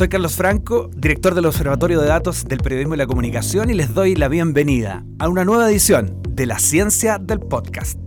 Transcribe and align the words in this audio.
Soy 0.00 0.08
Carlos 0.08 0.34
Franco, 0.34 0.88
director 0.96 1.34
del 1.34 1.44
Observatorio 1.44 2.00
de 2.00 2.06
Datos 2.06 2.46
del 2.46 2.60
Periodismo 2.60 2.94
y 2.94 2.96
la 2.96 3.06
Comunicación 3.06 3.68
y 3.68 3.74
les 3.74 3.92
doy 3.92 4.14
la 4.14 4.28
bienvenida 4.28 5.04
a 5.18 5.28
una 5.28 5.44
nueva 5.44 5.70
edición 5.70 6.22
de 6.26 6.46
La 6.46 6.58
Ciencia 6.58 7.18
del 7.18 7.38
Podcast. 7.40 7.98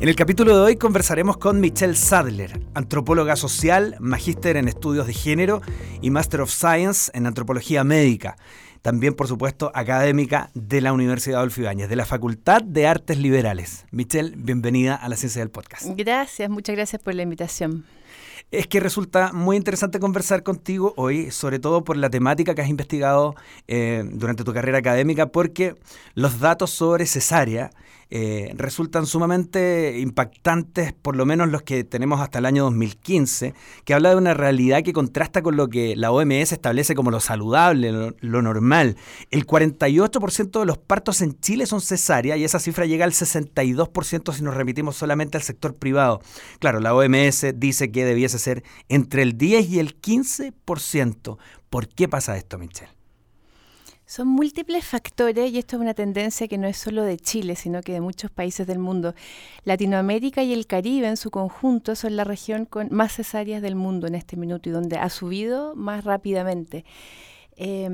En 0.00 0.10
el 0.10 0.14
capítulo 0.14 0.54
de 0.54 0.60
hoy 0.60 0.76
conversaremos 0.76 1.38
con 1.38 1.58
Michelle 1.58 1.94
Sadler, 1.94 2.60
antropóloga 2.74 3.36
social, 3.36 3.96
magíster 3.98 4.58
en 4.58 4.68
estudios 4.68 5.06
de 5.06 5.14
género 5.14 5.62
y 6.02 6.10
Master 6.10 6.42
of 6.42 6.50
Science 6.50 7.10
en 7.14 7.26
antropología 7.26 7.82
médica. 7.84 8.36
También, 8.84 9.14
por 9.14 9.28
supuesto, 9.28 9.72
académica 9.74 10.50
de 10.52 10.82
la 10.82 10.92
Universidad 10.92 11.38
Adolfo 11.38 11.62
Ibáñez, 11.62 11.88
de 11.88 11.96
la 11.96 12.04
Facultad 12.04 12.60
de 12.62 12.86
Artes 12.86 13.16
Liberales. 13.16 13.86
Michelle, 13.90 14.34
bienvenida 14.36 14.94
a 14.94 15.08
la 15.08 15.16
Ciencia 15.16 15.40
del 15.40 15.48
Podcast. 15.48 15.86
Gracias, 15.96 16.50
muchas 16.50 16.76
gracias 16.76 17.00
por 17.00 17.14
la 17.14 17.22
invitación 17.22 17.86
es 18.50 18.66
que 18.68 18.78
resulta 18.78 19.32
muy 19.32 19.56
interesante 19.56 19.98
conversar 19.98 20.42
contigo 20.42 20.92
hoy, 20.96 21.30
sobre 21.30 21.58
todo 21.58 21.82
por 21.82 21.96
la 21.96 22.10
temática 22.10 22.54
que 22.54 22.60
has 22.60 22.68
investigado 22.68 23.34
eh, 23.66 24.04
durante 24.12 24.44
tu 24.44 24.52
carrera 24.52 24.78
académica, 24.78 25.26
porque 25.26 25.74
los 26.14 26.38
datos 26.38 26.70
sobre 26.70 27.06
cesárea 27.06 27.70
eh, 28.10 28.52
resultan 28.56 29.06
sumamente 29.06 29.98
impactantes, 29.98 30.92
por 30.92 31.16
lo 31.16 31.26
menos 31.26 31.48
los 31.48 31.62
que 31.62 31.84
tenemos 31.84 32.20
hasta 32.20 32.38
el 32.38 32.46
año 32.46 32.64
2015, 32.64 33.54
que 33.84 33.94
habla 33.94 34.10
de 34.10 34.16
una 34.16 34.34
realidad 34.34 34.82
que 34.82 34.92
contrasta 34.92 35.42
con 35.42 35.56
lo 35.56 35.68
que 35.68 35.96
la 35.96 36.12
OMS 36.12 36.52
establece 36.52 36.94
como 36.94 37.10
lo 37.10 37.20
saludable, 37.20 38.14
lo, 38.20 38.42
normal. 38.42 38.96
El 39.30 39.46
48% 39.46 40.60
de 40.60 40.66
los 40.66 40.78
partos 40.78 41.22
en 41.22 41.38
Chile 41.40 41.66
son 41.66 41.80
cesárea 41.80 42.36
y 42.36 42.44
esa 42.44 42.58
cifra 42.58 42.86
llega 42.86 43.04
al 43.04 43.12
62% 43.12 44.32
si 44.32 44.42
nos 44.42 44.54
remitimos 44.54 44.96
solamente 44.96 45.36
al 45.36 45.42
sector 45.42 45.74
privado. 45.74 46.20
Claro, 46.58 46.80
la 46.80 46.94
OMS 46.94 47.46
dice 47.56 47.90
que 47.90 48.04
debiese 48.04 48.38
ser 48.38 48.62
entre 48.88 49.22
el 49.22 49.36
10 49.38 49.70
y 49.70 49.78
el 49.78 50.00
15%. 50.00 51.38
¿Por 51.70 51.88
qué 51.88 52.08
pasa 52.08 52.36
esto, 52.36 52.58
Michelle? 52.58 52.93
Son 54.06 54.28
múltiples 54.28 54.84
factores 54.84 55.50
y 55.50 55.58
esto 55.58 55.76
es 55.76 55.82
una 55.82 55.94
tendencia 55.94 56.46
que 56.46 56.58
no 56.58 56.68
es 56.68 56.76
solo 56.76 57.04
de 57.04 57.16
Chile, 57.16 57.56
sino 57.56 57.80
que 57.80 57.92
de 57.92 58.02
muchos 58.02 58.30
países 58.30 58.66
del 58.66 58.78
mundo. 58.78 59.14
Latinoamérica 59.64 60.42
y 60.42 60.52
el 60.52 60.66
Caribe 60.66 61.08
en 61.08 61.16
su 61.16 61.30
conjunto 61.30 61.96
son 61.96 62.14
la 62.16 62.24
región 62.24 62.66
con 62.66 62.88
más 62.90 63.14
cesáreas 63.14 63.62
del 63.62 63.76
mundo 63.76 64.06
en 64.06 64.14
este 64.14 64.36
minuto 64.36 64.68
y 64.68 64.72
donde 64.72 64.98
ha 64.98 65.08
subido 65.08 65.74
más 65.74 66.04
rápidamente. 66.04 66.84
Eh, 67.56 67.88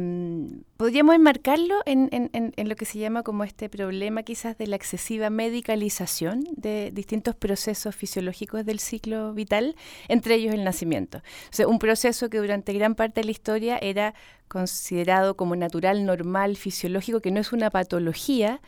podríamos 0.76 1.14
enmarcarlo 1.14 1.76
en, 1.84 2.08
en, 2.12 2.68
lo 2.68 2.76
que 2.76 2.86
se 2.86 2.98
llama 2.98 3.22
como 3.22 3.44
este 3.44 3.68
problema 3.68 4.22
quizás 4.22 4.56
de 4.56 4.66
la 4.66 4.76
excesiva 4.76 5.28
medicalización 5.28 6.44
de 6.56 6.90
distintos 6.92 7.34
procesos 7.34 7.94
fisiológicos 7.94 8.64
del 8.64 8.78
ciclo 8.78 9.34
vital, 9.34 9.76
entre 10.08 10.36
ellos 10.36 10.54
el 10.54 10.64
nacimiento. 10.64 11.18
O 11.18 11.52
sea, 11.52 11.68
un 11.68 11.78
proceso 11.78 12.30
que 12.30 12.38
durante 12.38 12.72
gran 12.72 12.94
parte 12.94 13.20
de 13.20 13.26
la 13.26 13.32
historia 13.32 13.78
era 13.78 14.14
considerado 14.48 15.36
como 15.36 15.54
natural, 15.56 16.06
normal, 16.06 16.56
fisiológico, 16.56 17.20
que 17.20 17.30
no 17.30 17.40
es 17.40 17.52
una 17.52 17.70
patología 17.70 18.60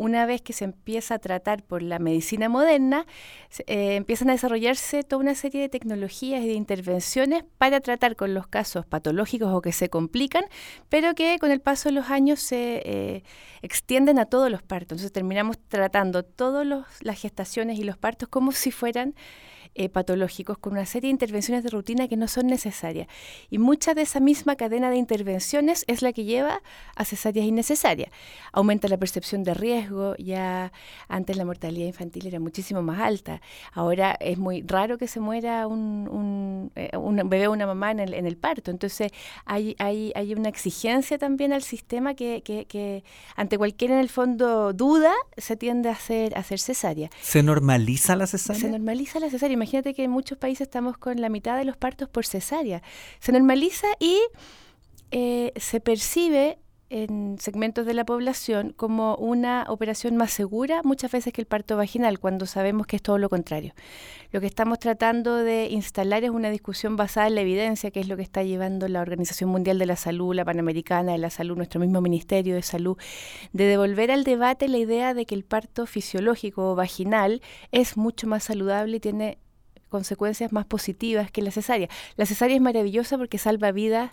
una 0.00 0.24
vez 0.24 0.40
que 0.40 0.54
se 0.54 0.64
empieza 0.64 1.16
a 1.16 1.18
tratar 1.18 1.62
por 1.62 1.82
la 1.82 1.98
medicina 1.98 2.48
moderna, 2.48 3.04
eh, 3.66 3.96
empiezan 3.96 4.30
a 4.30 4.32
desarrollarse 4.32 5.02
toda 5.02 5.20
una 5.20 5.34
serie 5.34 5.60
de 5.60 5.68
tecnologías 5.68 6.42
y 6.42 6.48
de 6.48 6.54
intervenciones 6.54 7.44
para 7.58 7.80
tratar 7.80 8.16
con 8.16 8.32
los 8.32 8.46
casos 8.46 8.86
patológicos 8.86 9.52
o 9.52 9.60
que 9.60 9.72
se 9.72 9.90
complican, 9.90 10.44
pero 10.88 11.14
que 11.14 11.38
con 11.38 11.50
el 11.50 11.60
paso 11.60 11.90
de 11.90 11.96
los 11.96 12.08
años 12.08 12.40
se 12.40 12.80
eh, 12.82 13.24
extienden 13.60 14.18
a 14.18 14.24
todos 14.24 14.50
los 14.50 14.62
partos. 14.62 14.92
Entonces 14.92 15.12
terminamos 15.12 15.58
tratando 15.68 16.22
todas 16.22 16.66
las 17.02 17.20
gestaciones 17.20 17.78
y 17.78 17.84
los 17.84 17.98
partos 17.98 18.30
como 18.30 18.52
si 18.52 18.70
fueran 18.70 19.14
eh, 19.74 19.88
patológicos 19.88 20.58
con 20.58 20.72
una 20.72 20.86
serie 20.86 21.08
de 21.08 21.12
intervenciones 21.12 21.62
de 21.62 21.70
rutina 21.70 22.08
que 22.08 22.16
no 22.16 22.28
son 22.28 22.46
necesarias. 22.48 23.06
Y 23.50 23.58
mucha 23.58 23.94
de 23.94 24.02
esa 24.02 24.20
misma 24.20 24.56
cadena 24.56 24.90
de 24.90 24.96
intervenciones 24.96 25.84
es 25.86 26.02
la 26.02 26.12
que 26.12 26.24
lleva 26.24 26.62
a 26.96 27.04
cesáreas 27.04 27.46
innecesarias. 27.46 28.10
Aumenta 28.52 28.88
la 28.88 28.96
percepción 28.96 29.44
de 29.44 29.54
riesgo, 29.54 30.16
ya 30.16 30.72
antes 31.08 31.36
la 31.36 31.44
mortalidad 31.44 31.86
infantil 31.86 32.26
era 32.26 32.40
muchísimo 32.40 32.82
más 32.82 33.00
alta. 33.00 33.40
Ahora 33.72 34.16
es 34.20 34.38
muy 34.38 34.62
raro 34.62 34.98
que 34.98 35.06
se 35.06 35.20
muera 35.20 35.66
un, 35.66 36.08
un, 36.08 36.72
eh, 36.74 36.90
bebé 37.24 37.48
o 37.48 37.52
una 37.52 37.66
mamá 37.66 37.92
en 37.92 38.00
el, 38.00 38.14
en 38.14 38.26
el 38.26 38.36
parto. 38.36 38.70
Entonces 38.70 39.12
hay, 39.44 39.76
hay, 39.78 40.12
hay, 40.14 40.34
una 40.34 40.48
exigencia 40.48 41.18
también 41.18 41.52
al 41.52 41.62
sistema 41.62 42.14
que, 42.14 42.42
que, 42.42 42.64
que, 42.64 43.04
ante 43.36 43.58
cualquier 43.58 43.92
en 43.92 43.98
el 43.98 44.08
fondo 44.08 44.72
duda 44.72 45.12
se 45.36 45.56
tiende 45.56 45.88
a 45.88 45.92
hacer, 45.92 46.36
a 46.36 46.40
hacer 46.40 46.58
cesárea. 46.58 47.10
¿Se 47.20 47.42
normaliza 47.42 48.16
la 48.16 48.26
cesárea? 48.26 48.60
Se 48.60 48.68
normaliza 48.68 49.20
la 49.20 49.30
cesárea 49.30 49.56
Imagínate 49.60 49.92
que 49.92 50.04
en 50.04 50.10
muchos 50.10 50.38
países 50.38 50.62
estamos 50.62 50.96
con 50.96 51.20
la 51.20 51.28
mitad 51.28 51.58
de 51.58 51.66
los 51.66 51.76
partos 51.76 52.08
por 52.08 52.24
cesárea. 52.24 52.82
Se 53.18 53.30
normaliza 53.30 53.88
y 53.98 54.18
eh, 55.10 55.52
se 55.56 55.80
percibe 55.80 56.58
en 56.90 57.38
segmentos 57.38 57.86
de 57.86 57.94
la 57.94 58.04
población 58.04 58.72
como 58.76 59.14
una 59.14 59.64
operación 59.68 60.16
más 60.16 60.32
segura 60.32 60.82
muchas 60.82 61.12
veces 61.12 61.32
que 61.32 61.40
el 61.40 61.46
parto 61.46 61.76
vaginal, 61.76 62.18
cuando 62.18 62.46
sabemos 62.46 62.86
que 62.86 62.96
es 62.96 63.02
todo 63.02 63.16
lo 63.16 63.28
contrario. 63.28 63.74
Lo 64.32 64.40
que 64.40 64.46
estamos 64.46 64.80
tratando 64.80 65.36
de 65.36 65.68
instalar 65.68 66.24
es 66.24 66.30
una 66.30 66.50
discusión 66.50 66.96
basada 66.96 67.28
en 67.28 67.36
la 67.36 67.42
evidencia, 67.42 67.92
que 67.92 68.00
es 68.00 68.08
lo 68.08 68.16
que 68.16 68.22
está 68.22 68.42
llevando 68.42 68.88
la 68.88 69.00
Organización 69.02 69.50
Mundial 69.50 69.78
de 69.78 69.86
la 69.86 69.96
Salud, 69.96 70.34
la 70.34 70.44
Panamericana 70.44 71.12
de 71.12 71.18
la 71.18 71.30
Salud, 71.30 71.56
nuestro 71.56 71.80
mismo 71.80 72.00
Ministerio 72.00 72.56
de 72.56 72.62
Salud, 72.62 72.96
de 73.52 73.64
devolver 73.64 74.10
al 74.10 74.24
debate 74.24 74.68
la 74.68 74.78
idea 74.78 75.14
de 75.14 75.26
que 75.26 75.36
el 75.36 75.44
parto 75.44 75.86
fisiológico 75.86 76.72
o 76.72 76.74
vaginal 76.74 77.40
es 77.70 77.96
mucho 77.96 78.26
más 78.26 78.44
saludable 78.44 78.96
y 78.96 79.00
tiene 79.00 79.38
consecuencias 79.90 80.52
más 80.52 80.64
positivas 80.64 81.30
que 81.30 81.42
la 81.42 81.50
cesárea. 81.50 81.88
La 82.16 82.24
cesárea 82.24 82.56
es 82.56 82.62
maravillosa 82.62 83.18
porque 83.18 83.36
salva 83.36 83.72
vidas 83.72 84.12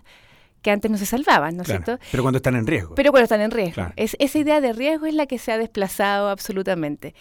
que 0.62 0.70
antes 0.70 0.90
no 0.90 0.98
se 0.98 1.06
salvaban, 1.06 1.56
¿no 1.56 1.62
es 1.62 1.68
cierto? 1.68 1.98
Pero 2.10 2.22
cuando 2.22 2.38
están 2.38 2.56
en 2.56 2.66
riesgo. 2.66 2.94
Pero 2.94 3.10
cuando 3.10 3.24
están 3.24 3.40
en 3.40 3.50
riesgo. 3.50 3.86
Es, 3.96 4.16
esa 4.18 4.38
idea 4.38 4.60
de 4.60 4.72
riesgo 4.72 5.06
es 5.06 5.14
la 5.14 5.26
que 5.26 5.38
se 5.38 5.52
ha 5.52 5.58
desplazado 5.58 6.28
absolutamente. 6.28 7.14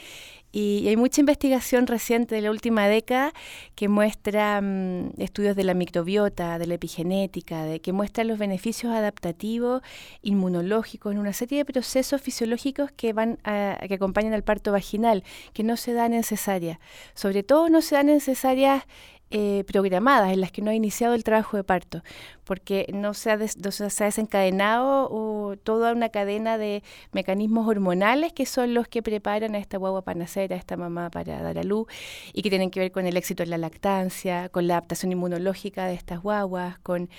Y, 0.52 0.88
hay 0.88 0.96
mucha 0.96 1.20
investigación 1.20 1.88
reciente 1.88 2.34
de 2.34 2.42
la 2.42 2.52
última 2.52 2.88
década 2.88 3.34
que 3.76 3.90
muestra 3.90 4.62
mm, 4.62 5.12
estudios 5.18 5.56
de 5.56 5.64
la 5.64 5.74
microbiota, 5.74 6.58
de 6.58 6.68
la 6.68 6.76
epigenética, 6.76 7.64
de, 7.64 7.82
que 7.82 7.92
muestran 7.92 8.28
los 8.28 8.40
beneficios 8.40 8.94
adaptativos, 8.94 9.82
inmunológicos, 10.22 11.12
en 11.12 11.20
una 11.20 11.34
serie 11.34 11.60
de 11.60 11.66
procesos 11.66 12.22
fisiológicos 12.22 12.92
que 12.92 13.14
van 13.14 13.38
que 13.44 13.94
acompañan 13.94 14.34
al 14.34 14.44
parto 14.44 14.72
vaginal, 14.72 15.24
que 15.54 15.64
no 15.64 15.76
se 15.78 15.94
dan 15.94 16.14
en 16.14 16.24
cesárea. 16.24 16.80
Sobre 17.14 17.44
todo 17.44 17.70
no 17.70 17.82
se 17.82 17.96
dan 17.96 18.10
en 18.10 18.22
cesáreas 18.22 18.86
eh, 19.30 19.64
programadas 19.68 20.32
en 20.32 20.42
las 20.42 20.52
que 20.52 20.62
no 20.62 20.72
ha 20.72 20.74
iniciado 20.74 21.14
el 21.14 21.24
trabajo 21.24 21.58
de 21.58 21.64
parto, 21.64 22.04
porque 22.44 22.88
no 22.94 23.14
se 23.14 23.32
ha, 23.32 23.48
se 23.48 24.04
ha 24.04 24.06
desencadenado 24.06 25.58
toda 25.64 25.92
una 25.92 26.10
cadena 26.10 26.58
de 26.58 26.84
mecanismos 27.12 27.68
hormonales 27.68 28.34
que 28.34 28.46
son 28.46 28.74
los 28.74 28.88
que 28.88 29.04
preparan 29.04 29.56
a 29.56 29.58
esta 29.58 29.78
guagua 29.78 30.02
para 30.04 30.20
nacer, 30.20 30.54
a 30.54 30.56
esta 30.56 30.78
mamá 30.78 31.10
para 31.10 31.42
dar 31.42 31.58
a 31.58 31.64
luz, 31.64 31.88
y 32.34 32.42
que 32.42 32.50
tienen 32.50 32.72
que 32.72 32.80
ver 32.80 32.92
con 32.92 33.06
el 33.06 33.18
éxito 33.18 33.44
en 33.44 33.50
la 33.50 33.58
lactancia, 33.58 34.50
con 34.50 34.68
la 34.68 34.76
adaptación 34.76 35.12
inmunológica 35.12 35.86
de 35.86 35.96
estas 35.96 36.22
guaguas, 36.22 36.80
con 36.80 37.10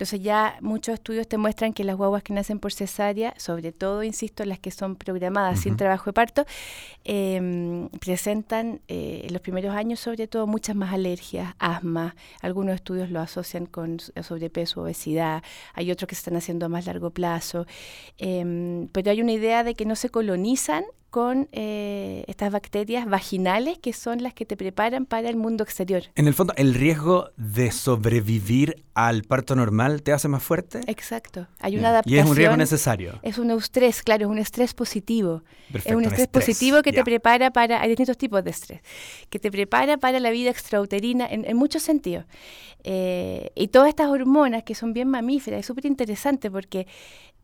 entonces 0.00 0.22
ya 0.22 0.56
muchos 0.62 0.94
estudios 0.94 1.28
te 1.28 1.36
muestran 1.36 1.74
que 1.74 1.84
las 1.84 1.94
guaguas 1.94 2.22
que 2.22 2.32
nacen 2.32 2.58
por 2.58 2.72
cesárea, 2.72 3.34
sobre 3.36 3.70
todo, 3.70 4.02
insisto, 4.02 4.46
las 4.46 4.58
que 4.58 4.70
son 4.70 4.96
programadas 4.96 5.60
sin 5.60 5.76
trabajo 5.76 6.06
de 6.06 6.14
parto, 6.14 6.46
em, 7.04 7.90
presentan 8.00 8.80
eh, 8.88 9.26
en 9.26 9.32
los 9.34 9.42
primeros 9.42 9.74
años 9.74 10.00
sobre 10.00 10.26
todo 10.26 10.46
muchas 10.46 10.74
más 10.74 10.94
alergias, 10.94 11.54
asma, 11.58 12.16
algunos 12.40 12.76
estudios 12.76 13.10
lo 13.10 13.20
asocian 13.20 13.66
con 13.66 13.98
sobrepeso, 14.00 14.80
obesidad, 14.80 15.42
hay 15.74 15.90
otros 15.90 16.08
que 16.08 16.14
se 16.14 16.20
están 16.20 16.36
haciendo 16.36 16.64
a 16.64 16.70
más 16.70 16.86
largo 16.86 17.10
plazo, 17.10 17.66
em, 18.16 18.88
pero 18.92 19.10
hay 19.10 19.20
una 19.20 19.32
idea 19.32 19.64
de 19.64 19.74
que 19.74 19.84
no 19.84 19.96
se 19.96 20.08
colonizan 20.08 20.84
con 21.10 21.48
eh, 21.52 22.24
estas 22.28 22.52
bacterias 22.52 23.06
vaginales 23.06 23.78
que 23.78 23.92
son 23.92 24.22
las 24.22 24.32
que 24.32 24.46
te 24.46 24.56
preparan 24.56 25.06
para 25.06 25.28
el 25.28 25.36
mundo 25.36 25.64
exterior. 25.64 26.04
En 26.14 26.28
el 26.28 26.34
fondo, 26.34 26.54
el 26.56 26.74
riesgo 26.74 27.30
de 27.36 27.72
sobrevivir 27.72 28.84
al 28.94 29.22
parto 29.24 29.56
normal 29.56 30.02
te 30.02 30.12
hace 30.12 30.28
más 30.28 30.42
fuerte. 30.42 30.80
Exacto. 30.86 31.48
Hay 31.58 31.76
una 31.76 31.88
adaptación. 31.88 32.16
Y 32.16 32.20
es 32.20 32.30
un 32.30 32.36
riesgo 32.36 32.56
necesario. 32.56 33.18
Es 33.22 33.38
un 33.38 33.50
estrés, 33.50 34.02
claro, 34.02 34.26
es 34.26 34.30
un 34.30 34.38
estrés 34.38 34.72
positivo. 34.72 35.42
es 35.72 35.86
un 35.94 36.04
estrés, 36.04 36.28
positivo 36.28 36.82
que 36.82 36.92
te 36.92 37.02
prepara 37.02 37.50
para. 37.50 37.80
Hay 37.80 37.88
distintos 37.88 38.16
tipos 38.16 38.44
de 38.44 38.50
estrés. 38.50 38.80
Que 39.28 39.38
te 39.38 39.50
prepara 39.50 39.96
para 39.96 40.20
la 40.20 40.30
vida 40.30 40.50
extrauterina 40.50 41.26
en, 41.28 41.56
muchos 41.56 41.82
sentidos. 41.82 42.24
Eh, 42.84 43.50
y 43.54 43.68
todas 43.68 43.88
estas 43.88 44.08
hormonas 44.08 44.62
que 44.62 44.74
son 44.74 44.92
bien 44.92 45.08
mamíferas, 45.08 45.60
es 45.60 45.66
súper 45.66 45.86
interesante 45.86 46.50
porque 46.50 46.86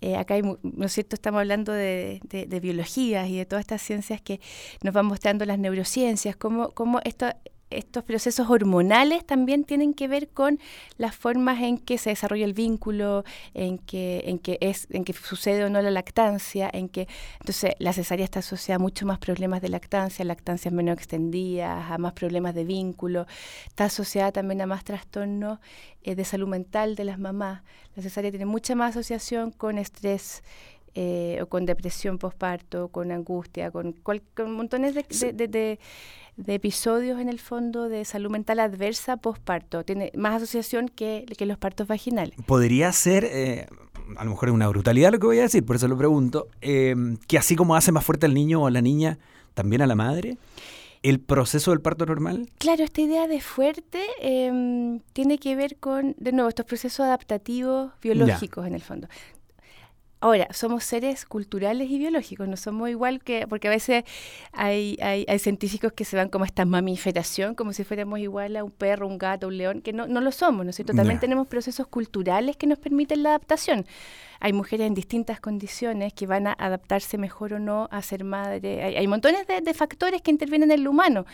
eh, 0.01 0.17
acá, 0.17 0.35
hay, 0.35 0.43
¿no 0.43 0.87
es 0.87 0.93
cierto?, 0.93 1.15
estamos 1.15 1.41
hablando 1.41 1.73
de, 1.73 2.21
de, 2.25 2.61
biologías 2.61 3.29
y 3.29 3.37
de 3.39 3.47
todas 3.47 3.63
estas 3.63 3.83
ciencias 3.83 4.21
que 4.21 4.41
nos 4.83 4.93
van 4.93 5.07
mostrando 5.07 5.45
las 5.45 5.59
neurociencias, 5.59 6.37
cómo, 6.37 6.73
cómo 6.73 7.01
esto 7.05 7.27
estos 7.71 8.05
procesos 8.05 8.49
hormonales 8.49 9.27
también 9.27 9.65
tienen 9.65 9.93
que 9.93 10.09
ver 10.09 10.29
con 10.29 10.61
las 10.99 11.17
formas 11.17 11.61
en 11.61 11.79
que 11.79 11.99
se 11.99 12.11
desarrolla 12.11 12.45
el 12.45 12.53
vínculo, 12.53 13.25
en 13.55 13.79
que, 13.79 14.23
en 14.27 14.39
que 14.39 14.59
es, 14.61 14.87
en 14.91 15.05
que 15.05 15.13
sucede 15.13 15.65
o 15.65 15.71
no 15.71 15.83
la 15.83 15.91
lactancia, 15.91 16.71
en 16.73 16.89
que 16.89 17.09
entonces 17.41 17.73
la 17.79 17.93
cesárea 17.93 18.25
está 18.25 18.39
asociada 18.39 18.77
a 18.77 18.79
mucho 18.79 19.05
más 19.07 19.19
problemas 19.19 19.63
de 19.63 19.69
lactancia, 19.69 20.25
lactancias 20.25 20.73
menos 20.73 20.97
extendidas, 20.97 21.91
a 21.91 21.99
más 21.99 22.13
problemas 22.13 22.55
de 22.55 22.65
vínculo, 22.65 23.27
está 23.67 23.87
asociada 23.87 24.33
también 24.33 24.61
a 24.61 24.67
más 24.67 24.85
trastornos 24.85 25.59
eh, 26.03 26.15
de 26.15 26.25
salud 26.25 26.49
mental 26.49 26.95
de 26.95 27.05
las 27.05 27.19
mamás. 27.19 27.62
La 27.97 28.03
cesárea 28.03 28.31
tiene 28.31 28.47
mucha 28.47 28.75
más 28.75 28.91
asociación 28.91 29.51
con 29.51 29.79
estrés 29.79 30.45
eh, 30.99 31.39
o 31.43 31.47
con 31.47 31.67
depresión 31.67 32.17
postparto, 32.17 32.89
con 32.89 33.13
angustia, 33.13 33.71
con, 33.71 33.93
con 33.93 34.53
montones 34.53 34.95
de, 34.95 35.33
de, 35.35 35.79
episodios 36.47 37.21
en 37.21 37.29
el 37.29 37.39
fondo 37.39 37.91
de 37.91 38.07
salud 38.07 38.31
mental 38.31 38.61
adversa 38.61 39.19
postparto. 39.19 39.85
Tiene 39.85 40.11
más 40.17 40.37
asociación 40.37 40.89
que, 40.89 41.27
que 41.37 41.45
los 41.45 41.59
partos 41.59 41.87
vaginales. 41.87 42.35
Podría 42.47 42.91
ser, 42.93 43.27
eh, 43.27 43.67
a 44.17 44.25
lo 44.25 44.31
mejor 44.31 44.49
es 44.49 44.55
una 44.55 44.69
brutalidad 44.69 45.13
lo 45.13 45.19
que 45.19 45.27
voy 45.27 45.39
a 45.39 45.43
decir, 45.43 45.67
por 45.67 45.77
eso 45.77 45.87
lo 45.87 45.99
pregunto, 45.99 46.49
eh, 46.63 46.95
que 47.29 47.37
así 47.37 47.57
como 47.57 47.77
hace 47.77 47.93
más 47.93 48.03
fuerte 48.03 48.25
al 48.25 48.33
niño 48.33 48.63
o 48.63 48.67
a 48.67 48.71
la 48.71 48.81
niña, 48.81 49.19
también 49.53 49.83
a 49.83 49.87
la 49.87 49.97
madre. 49.97 50.39
¿El 51.03 51.21
proceso 51.21 51.73
del 51.73 51.83
parto 51.83 52.07
normal? 52.07 52.49
Claro, 52.59 52.83
esta 52.83 53.03
idea 53.03 53.29
de 53.29 53.41
fuerte 53.41 54.03
em, 54.19 55.01
tiene 55.13 55.39
que 55.39 55.55
ver 55.55 55.77
con, 55.77 56.17
de 56.19 56.33
nuevo, 56.33 56.49
estos 56.49 56.65
procesos 56.65 57.01
adaptativos 57.01 57.93
biológicos 58.03 58.67
en 58.67 58.75
el 58.75 58.83
fondo. 58.83 59.09
Ahora, 60.26 60.49
somos 60.52 60.82
seres 60.82 61.25
culturales 61.25 61.88
y 61.88 61.99
biológicos, 61.99 62.49
no 62.49 62.56
somos 62.56 62.90
igual 62.90 63.23
que, 63.23 63.46
porque 63.46 63.69
a 63.69 63.70
veces 63.70 64.02
hay, 64.50 64.99
hay, 65.00 65.38
científicos 65.38 65.93
que 65.93 66.05
se 66.05 66.17
van 66.17 66.31
como 66.31 66.44
esta 66.44 66.64
mamiferación, 66.64 67.55
como 67.55 67.73
si 67.73 67.84
fuéramos 67.84 68.19
igual 68.19 68.56
a 68.56 68.64
un 68.64 68.73
perro, 68.73 69.06
un 69.06 69.19
gato, 69.19 69.46
un 69.46 69.56
león, 69.56 69.82
que 69.82 69.93
no, 69.93 70.08
no 70.08 70.20
lo 70.20 70.32
somos, 70.32 70.64
¿no 70.64 70.70
es 70.70 70.75
cierto? 70.75 70.94
También 70.94 71.20
tenemos 71.20 71.46
procesos 71.46 71.87
culturales 71.87 72.56
que 72.56 72.67
nos 72.67 72.81
permiten 72.81 73.23
la 73.23 73.28
adaptación. 73.28 73.87
Hay 74.40 74.52
mujeres 74.52 74.88
en 74.88 74.94
distintas 74.94 75.38
condiciones 75.38 76.12
que 76.12 76.26
van 76.26 76.49
a 76.49 76.56
adaptarse 76.58 77.19
mejor 77.19 77.52
o 77.52 77.61
no 77.61 77.87
a 77.93 78.02
ser 78.02 78.25
madre. 78.25 78.82
Hay, 78.82 79.06
montones 79.06 79.46
de, 79.46 79.61
de 79.61 79.75
factores 79.75 80.23
que 80.23 80.32
intervienen 80.32 80.73
en 80.73 80.82
lo 80.82 80.90
humano, 80.90 81.25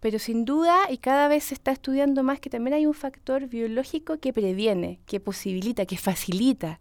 pero 0.00 0.18
sin 0.18 0.44
duda, 0.44 0.90
y 0.90 0.98
cada 0.98 1.28
vez 1.28 1.44
se 1.44 1.54
está 1.54 1.70
estudiando 1.70 2.24
más, 2.24 2.40
que 2.40 2.50
también 2.50 2.74
hay 2.74 2.86
un 2.86 2.94
factor 2.94 3.46
biológico 3.46 4.18
que 4.18 4.32
previene, 4.32 4.98
que 5.06 5.20
posibilita, 5.20 5.86
que 5.86 5.96
facilita 5.96 6.80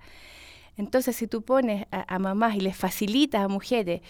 entonces, 0.78 1.16
si 1.16 1.28
tú 1.28 1.42
pones 1.42 1.86
a, 1.92 2.20
mamás 2.20 2.56
y 2.56 2.62
les 2.62 2.76
facilitas 2.76 3.44
a 3.44 3.48
mujeres 3.48 4.02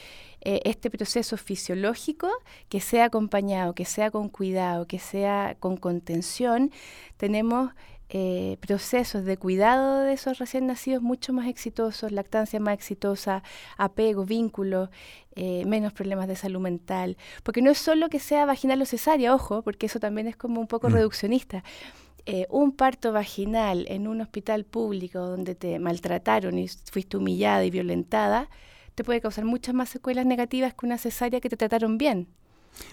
eh, 0.42 0.62
este 0.64 0.90
proceso 0.90 1.38
fisiológico, 1.38 2.30
que 2.70 2.80
sea 2.80 3.06
acompañado, 3.06 3.74
que 3.74 3.86
sea 3.86 4.12
con 4.12 4.30
cuidado, 4.30 4.88
que 4.88 5.00
sea 5.00 5.56
con 5.60 5.78
contención, 5.78 6.72
tenemos 7.18 7.72
eh, 8.14 8.58
procesos 8.60 9.24
de 9.24 9.38
cuidado 9.38 10.02
de 10.02 10.12
esos 10.12 10.38
recién 10.38 10.68
nacidos 10.68 11.02
mucho 11.02 11.32
más 11.32 11.48
exitosos, 11.48 12.12
lactancia 12.12 12.60
más 12.60 12.74
exitosa, 12.74 13.42
apego, 13.78 14.26
vínculo, 14.26 14.90
eh, 15.36 15.64
menos 15.66 15.94
problemas 15.94 16.28
de 16.28 16.36
salud 16.36 16.60
mental. 16.60 17.16
Porque 17.44 17.62
no 17.62 17.72
es 17.72 17.78
solo 17.78 18.10
que 18.10 18.20
sea 18.20 18.46
vaginal 18.46 18.82
o 18.82 18.86
cesárea, 18.86 19.34
ojo, 19.34 19.62
porque 19.62 19.86
eso 19.86 20.02
también 20.02 20.28
es 20.28 20.36
como 20.36 20.60
un 20.60 20.68
poco 20.68 20.90
mm. 20.90 20.94
reduccionista. 20.94 21.64
Eh, 22.26 22.46
un 22.50 22.72
parto 22.72 23.12
vaginal 23.12 23.86
en 23.90 24.08
un 24.08 24.22
hospital 24.22 24.64
público 24.66 25.20
donde 25.20 25.56
te 25.56 25.80
maltrataron 25.80 26.60
y 26.60 26.68
fuiste 26.68 27.18
humillada 27.18 27.66
y 27.66 27.72
violentada, 27.72 28.50
te 28.96 29.04
puede 29.04 29.22
causar 29.22 29.46
muchas 29.46 29.74
más 29.74 29.90
secuelas 29.90 30.26
negativas 30.26 30.74
que 30.74 30.86
una 30.86 30.98
cesárea 30.98 31.42
que 31.42 31.50
te 31.50 31.58
trataron 31.58 31.98
bien. 31.98 32.28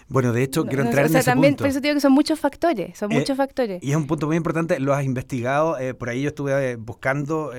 Bueno, 0.07 0.33
de 0.33 0.41
hecho, 0.41 0.65
quiero 0.65 0.83
entrar 0.83 1.05
en 1.05 1.15
ese 1.15 1.25
también, 1.25 1.53
punto. 1.53 1.63
Por 1.63 1.69
eso 1.69 1.81
digo 1.81 1.93
que 1.93 2.01
son 2.01 2.13
muchos 2.13 2.39
factores, 2.39 2.97
son 2.97 3.11
eh, 3.11 3.19
muchos 3.19 3.37
factores. 3.37 3.81
Y 3.83 3.91
es 3.91 3.95
un 3.95 4.07
punto 4.07 4.25
muy 4.25 4.37
importante, 4.37 4.79
lo 4.79 4.93
has 4.93 5.03
investigado, 5.03 5.77
eh, 5.77 5.93
por 5.93 6.09
ahí 6.09 6.23
yo 6.23 6.29
estuve 6.29 6.71
eh, 6.71 6.75
buscando 6.77 7.51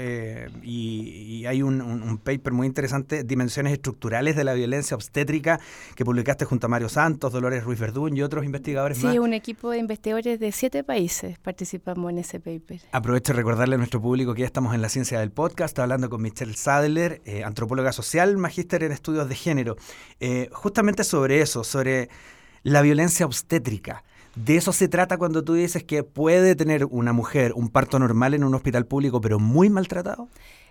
y, 0.62 1.44
hay 1.46 1.62
un, 1.62 2.20
paper 2.22 2.52
muy 2.52 2.66
interesante, 2.66 3.24
Dimensiones 3.24 3.72
Estructurales 3.72 4.36
de 4.36 4.44
la 4.44 4.52
Violencia 4.52 4.96
Obstétrica, 4.96 5.60
que 5.94 6.04
publicaste 6.04 6.44
junto 6.44 6.66
a 6.66 6.68
Mario 6.68 6.88
Santos, 6.88 7.32
Dolores 7.32 7.64
Ruiz 7.64 7.78
Verdún 7.78 8.16
y 8.16 8.22
otros 8.22 8.44
investigadores 8.44 8.98
sí, 8.98 9.04
más. 9.04 9.12
Sí, 9.12 9.18
un 9.18 9.32
equipo 9.32 9.70
de 9.70 9.78
investigadores 9.78 10.40
de 10.40 10.52
siete 10.52 10.84
países 10.84 11.38
participamos 11.38 12.10
en 12.10 12.18
ese 12.18 12.40
paper. 12.40 12.80
Aprovecho 12.92 13.32
de 13.32 13.36
recordarle 13.36 13.76
a 13.76 13.78
nuestro 13.78 14.02
público 14.02 14.34
que 14.34 14.40
ya 14.40 14.46
estamos 14.46 14.74
en 14.74 14.82
la 14.82 14.88
ciencia 14.88 15.20
del 15.20 15.30
podcast, 15.30 15.78
hablando 15.78 16.10
con 16.10 16.20
Michelle 16.20 16.54
Sadler, 16.54 17.22
antropóloga 17.44 17.92
social, 17.92 18.36
magíster 18.36 18.82
en 18.82 18.92
estudios 18.92 19.28
de 19.28 19.34
género, 19.34 19.76
justamente 20.52 21.04
sobre 21.04 21.40
eso, 21.40 21.64
sobre 21.64 22.10
la 22.62 22.82
violencia 22.82 23.26
obstétrica. 23.26 24.04
De 24.36 24.56
eso 24.56 24.72
se 24.72 24.88
trata 24.88 25.18
cuando 25.18 25.42
tú 25.42 25.54
dices 25.54 25.82
que 25.82 26.04
puede 26.04 26.54
tener 26.54 26.84
una 26.84 27.12
mujer 27.12 27.52
un 27.54 27.68
parto 27.68 27.98
normal 27.98 28.34
en 28.34 28.44
un 28.44 28.54
hospital 28.54 28.86
público, 28.86 29.20
pero 29.20 29.38
muy 29.40 29.68
maltratado. 29.70 30.28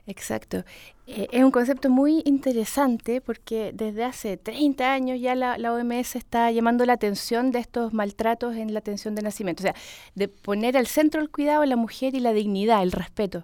Exacto. 0.07 0.63
Eh, 1.05 1.27
es 1.31 1.43
un 1.43 1.51
concepto 1.51 1.89
muy 1.89 2.23
interesante 2.25 3.21
porque 3.21 3.71
desde 3.73 4.05
hace 4.05 4.37
30 4.37 4.91
años 4.91 5.19
ya 5.19 5.35
la, 5.35 5.55
OMS 5.71 6.15
está 6.15 6.49
llamando 6.51 6.85
la 6.85 6.93
atención 6.93 7.51
de 7.51 7.59
estos 7.59 7.93
maltratos 7.93 8.55
en 8.55 8.73
la 8.73 8.79
atención 8.79 9.13
de 9.13 9.21
nacimiento. 9.21 9.61
O 9.61 9.65
sea, 9.65 9.75
de 10.15 10.27
poner 10.27 10.77
al 10.77 10.87
centro 10.87 11.21
el 11.21 11.29
cuidado 11.29 11.61
de 11.61 11.67
la 11.67 11.75
mujer 11.75 12.15
y 12.15 12.21
la 12.21 12.33
dignidad, 12.33 12.81
el 12.81 12.91
respeto. 12.91 13.43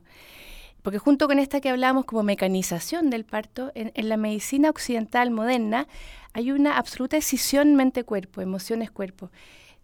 Porque 0.81 0.97
junto 0.97 1.27
con 1.27 1.39
esta 1.39 1.61
que 1.61 1.69
hablamos 1.69 2.05
como 2.05 2.23
mecanización 2.23 3.09
del 3.09 3.25
parto, 3.25 3.71
en 3.75 4.09
la 4.09 4.17
medicina 4.17 4.69
occidental 4.69 5.31
moderna 5.31 5.87
hay 6.35 6.51
una 6.51 6.77
absoluta 6.77 7.15
escisión 7.15 7.75
mente-cuerpo, 7.75 8.41
emociones-cuerpo 8.41 9.31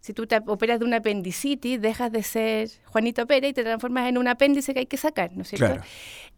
si 0.01 0.13
tú 0.13 0.25
te 0.25 0.41
operas 0.47 0.79
de 0.79 0.85
una 0.85 0.97
apendicitis, 0.97 1.79
dejas 1.79 2.11
de 2.11 2.23
ser 2.23 2.69
Juanito 2.85 3.27
Pérez 3.27 3.51
y 3.51 3.53
te 3.53 3.63
transformas 3.63 4.09
en 4.09 4.17
un 4.17 4.27
apéndice 4.27 4.73
que 4.73 4.79
hay 4.79 4.85
que 4.87 4.97
sacar, 4.97 5.31
¿no 5.35 5.43
es 5.43 5.49
cierto? 5.49 5.79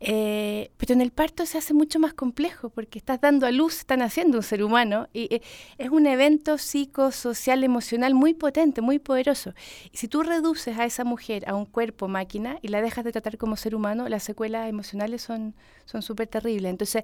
Eh, 0.02 0.70
pero 0.76 0.94
en 0.94 1.00
el 1.00 1.12
parto 1.12 1.46
se 1.46 1.58
hace 1.58 1.74
mucho 1.74 1.98
más 1.98 2.14
complejo 2.14 2.70
porque 2.70 3.00
estás 3.00 3.22
dando 3.22 3.48
a 3.48 3.52
luz, 3.52 3.80
están 3.80 4.02
haciendo 4.02 4.38
un 4.38 4.44
ser 4.44 4.64
humano 4.64 5.08
y 5.14 5.34
eh, 5.34 5.42
es 5.78 5.90
un 5.90 6.08
evento 6.08 6.58
psicosocial, 6.58 7.64
emocional 7.64 8.14
muy 8.14 8.34
potente, 8.34 8.82
muy 8.82 9.00
poderoso. 9.00 9.54
Y 9.94 9.98
si 9.98 10.10
tú 10.10 10.24
reduces 10.24 10.78
a 10.78 10.84
esa 10.84 11.06
mujer 11.06 11.48
a 11.48 11.56
un 11.56 11.66
cuerpo 11.66 12.10
máquina 12.10 12.58
y 12.62 12.68
la 12.68 12.82
dejas 12.82 13.06
de 13.06 13.14
tratar 13.14 13.38
como 13.38 13.56
ser 13.56 13.76
humano, 13.76 14.10
las 14.10 14.24
secuelas 14.24 14.68
emocionales 14.68 15.22
son 15.22 15.54
súper 16.02 16.28
terribles. 16.28 16.70
Entonces, 16.70 17.04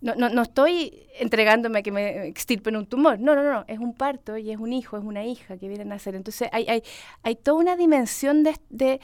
no, 0.00 0.14
no, 0.14 0.28
no 0.28 0.42
estoy 0.42 1.08
entregándome 1.18 1.80
a 1.80 1.82
que 1.82 1.90
me 1.90 2.26
extirpen 2.26 2.76
un 2.76 2.86
tumor. 2.86 3.18
No, 3.18 3.34
no, 3.34 3.42
no. 3.42 3.64
Es 3.66 3.78
un 3.78 3.94
parto 3.94 4.36
y 4.36 4.50
es 4.50 4.58
un 4.58 4.72
hijo, 4.72 4.96
es 4.96 5.04
una 5.04 5.24
hija 5.24 5.56
que 5.56 5.68
viene 5.68 5.82
a 5.82 5.86
nacer. 5.86 6.14
Entonces 6.14 6.48
hay, 6.52 6.66
hay, 6.68 6.82
hay 7.22 7.34
toda 7.36 7.58
una 7.58 7.76
dimensión 7.76 8.44
de, 8.44 8.56
de, 8.70 9.00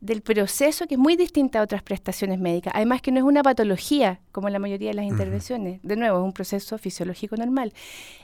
del 0.00 0.22
proceso 0.22 0.86
que 0.86 0.94
es 0.94 0.98
muy 0.98 1.16
distinta 1.16 1.60
a 1.60 1.62
otras 1.62 1.82
prestaciones 1.82 2.38
médicas. 2.38 2.72
Además 2.74 3.02
que 3.02 3.12
no 3.12 3.18
es 3.18 3.24
una 3.24 3.42
patología 3.42 4.20
como 4.32 4.48
la 4.48 4.58
mayoría 4.58 4.90
de 4.90 4.94
las 4.94 5.04
intervenciones. 5.04 5.80
De 5.82 5.96
nuevo, 5.96 6.18
es 6.18 6.24
un 6.24 6.32
proceso 6.32 6.78
fisiológico 6.78 7.36
normal. 7.36 7.72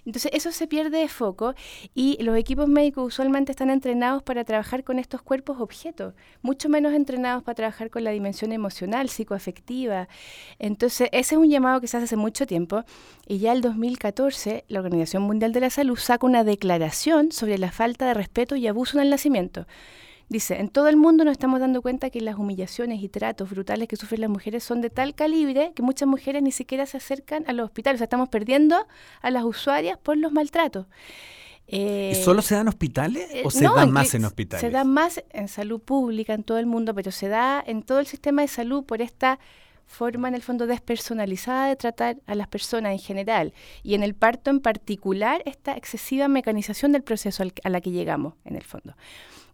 Entonces 0.07 0.31
eso 0.35 0.53
se 0.53 0.67
pierde 0.67 0.99
de 0.99 1.09
foco 1.09 1.55
y 1.95 2.23
los 2.23 2.37
equipos 2.37 2.69
médicos 2.69 3.07
usualmente 3.09 3.53
están 3.53 3.71
entrenados 3.71 4.23
para 4.23 4.45
trabajar 4.45 4.85
con 4.85 4.99
estos 4.99 5.23
cuerpos 5.23 5.61
objetos, 5.61 6.15
mucho 6.43 6.69
menos 6.69 6.95
entrenados 6.95 7.43
para 7.43 7.57
trabajar 7.57 7.91
con 7.91 8.05
la 8.05 8.11
dimensión 8.11 8.53
emocional, 8.53 9.09
psicoafectiva. 9.09 10.09
Entonces 10.59 11.09
ese 11.13 11.35
es 11.35 11.39
un 11.41 11.51
llamado 11.51 11.81
que 11.81 11.89
se 11.89 11.97
hace 11.97 12.14
hace 12.15 12.17
mucho 12.17 12.47
tiempo 12.47 12.85
y 13.27 13.39
ya 13.39 13.53
el 13.53 13.61
2014 13.61 14.65
la 14.69 14.79
Organización 14.79 15.25
Mundial 15.25 15.53
de 15.53 15.61
la 15.61 15.71
Salud 15.71 15.97
saca 15.97 16.27
una 16.27 16.45
declaración 16.45 17.33
sobre 17.33 17.59
la 17.59 17.73
falta 17.73 18.07
de 18.07 18.15
respeto 18.15 18.55
y 18.55 18.69
abuso 18.69 18.99
en 18.99 19.05
el 19.05 19.11
nacimiento. 19.11 19.67
Dice, 20.29 20.61
en 20.61 20.69
todo 20.69 20.89
el 20.89 20.97
mundo 20.97 21.25
nos 21.25 21.33
estamos 21.33 21.59
dando 21.59 21.83
cuenta 21.83 22.11
que 22.11 22.21
las 22.21 22.37
humillaciones 22.37 23.03
y 23.03 23.09
tratos 23.09 23.51
brutales 23.51 23.89
que 23.89 23.97
sufren 23.97 24.21
las 24.21 24.31
mujeres 24.31 24.63
son 24.63 24.81
de 24.81 24.91
tal 24.91 25.15
calibre 25.15 25.73
que 25.75 25.83
muchas 25.83 26.09
mujeres 26.09 26.43
ni 26.43 26.53
siquiera 26.53 26.87
se 26.87 26.99
acercan 26.99 27.45
a 27.49 27.53
los 27.53 27.67
hospitales. 27.67 27.99
O 27.99 28.01
sea, 28.01 28.05
estamos 28.05 28.29
perdiendo 28.29 28.87
a 29.21 29.31
las 29.31 29.45
usuarias 29.45 29.99
por 29.99 30.17
los 30.17 30.33
maltratos. 30.33 30.87
¿Y 31.67 32.15
solo 32.23 32.43
se 32.43 32.55
da 32.55 32.61
en 32.61 32.69
hospitales 32.69 33.29
o 33.43 33.51
se 33.51 33.65
da 33.65 33.87
más 33.87 34.15
en 34.15 34.25
hospitales? 34.25 34.61
Se 34.61 34.71
da 34.71 34.85
más 34.85 35.23
en 35.31 35.49
salud 35.49 35.81
pública 35.81 36.35
en 36.35 36.45
todo 36.45 36.59
el 36.59 36.67
mundo, 36.67 36.95
pero 36.95 37.11
se 37.11 37.29
da 37.29 37.63
en 37.67 37.83
todo 37.83 37.99
el 37.99 38.07
sistema 38.07 38.43
de 38.43 38.49
salud 38.49 38.85
por 38.85 39.03
esta 39.03 39.39
forma 39.87 40.29
en 40.29 40.35
el 40.35 40.43
fondo 40.43 40.67
despersonalizada 40.67 41.69
de 41.69 41.77
tratar 41.77 42.17
a 42.27 42.35
las 42.35 42.49
personas 42.49 42.93
en 42.93 42.99
general 42.99 43.53
y 43.83 43.95
en 43.95 44.03
el 44.03 44.15
parto 44.15 44.51
en 44.51 44.61
particular 44.61 45.43
esta 45.47 45.77
excesiva 45.77 46.29
mecanización 46.29 46.93
del 46.93 47.03
proceso 47.03 47.45
a 47.63 47.69
la 47.69 47.81
que 47.81 47.91
llegamos 47.91 48.35
en 48.45 48.57
el 48.57 48.65
fondo 48.65 48.95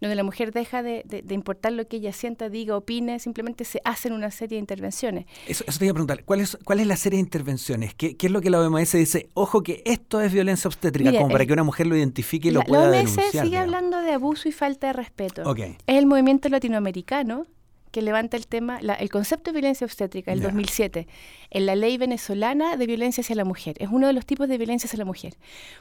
donde 0.01 0.17
la 0.17 0.25
mujer 0.25 0.53
deja 0.53 0.83
de, 0.83 1.05
importar 1.29 1.73
lo 1.73 1.87
que 1.87 1.99
ella 1.99 2.13
sienta, 2.13 2.49
diga, 2.49 2.77
opine, 2.77 3.19
simplemente 3.19 3.65
se 3.65 3.81
hacen 3.85 4.13
una 4.13 4.31
serie 4.31 4.57
de 4.57 4.61
intervenciones. 4.61 5.27
Eso, 5.47 5.65
te 5.65 5.85
iba 5.85 5.93
a 5.93 5.95
preguntar, 5.95 6.25
¿cuál 6.25 6.41
es, 6.41 6.59
cuál 6.65 6.81
es 6.81 6.87
la 6.87 6.97
serie 6.97 7.19
de 7.19 7.21
intervenciones? 7.21 7.95
¿Qué, 7.95 8.17
es 8.19 8.31
lo 8.31 8.41
que 8.41 8.51
la 8.51 8.61
OMS 8.61 8.93
dice? 8.93 9.29
Ojo 9.35 9.63
que 9.63 9.83
esto 9.85 10.21
es 10.21 10.33
violencia 10.33 10.69
obstétrica, 10.69 11.13
como 11.13 11.29
para 11.29 11.45
que 11.45 11.53
una 11.53 11.65
mujer 11.65 11.87
lo 11.87 11.97
identifique 11.97 12.49
y 12.49 12.51
lo 12.51 12.63
pueda 12.63 12.91
denunciar. 12.91 13.27
La 13.35 13.41
OMS 13.41 13.47
sigue 13.47 13.59
hablando 13.59 14.01
de 14.01 14.13
abuso 14.13 14.49
y 14.49 14.53
falta 14.53 14.89
de 14.89 14.93
respeto. 14.95 15.55
Es 15.55 15.77
el 15.87 16.07
movimiento 16.07 16.49
latinoamericano 16.49 17.47
que 17.91 18.03
levanta 18.03 18.37
el 18.37 18.47
tema, 18.47 18.79
el 18.79 19.11
concepto 19.11 19.51
de 19.51 19.61
violencia 19.61 19.85
obstétrica, 19.85 20.33
el 20.33 20.43
2007, 20.43 21.07
en 21.51 21.67
la 21.67 21.75
ley 21.75 21.99
venezolana 21.99 22.77
de 22.77 22.87
violencia 22.87 23.23
hacia 23.23 23.37
la 23.37 23.45
mujer. 23.45 23.77
Es 23.79 23.89
uno 23.91 24.07
de 24.07 24.13
los 24.13 24.27
tipos 24.27 24.49
de 24.49 24.59
violencia 24.59 24.87
hacia 24.87 24.99
la 24.99 25.05
mujer. 25.05 25.35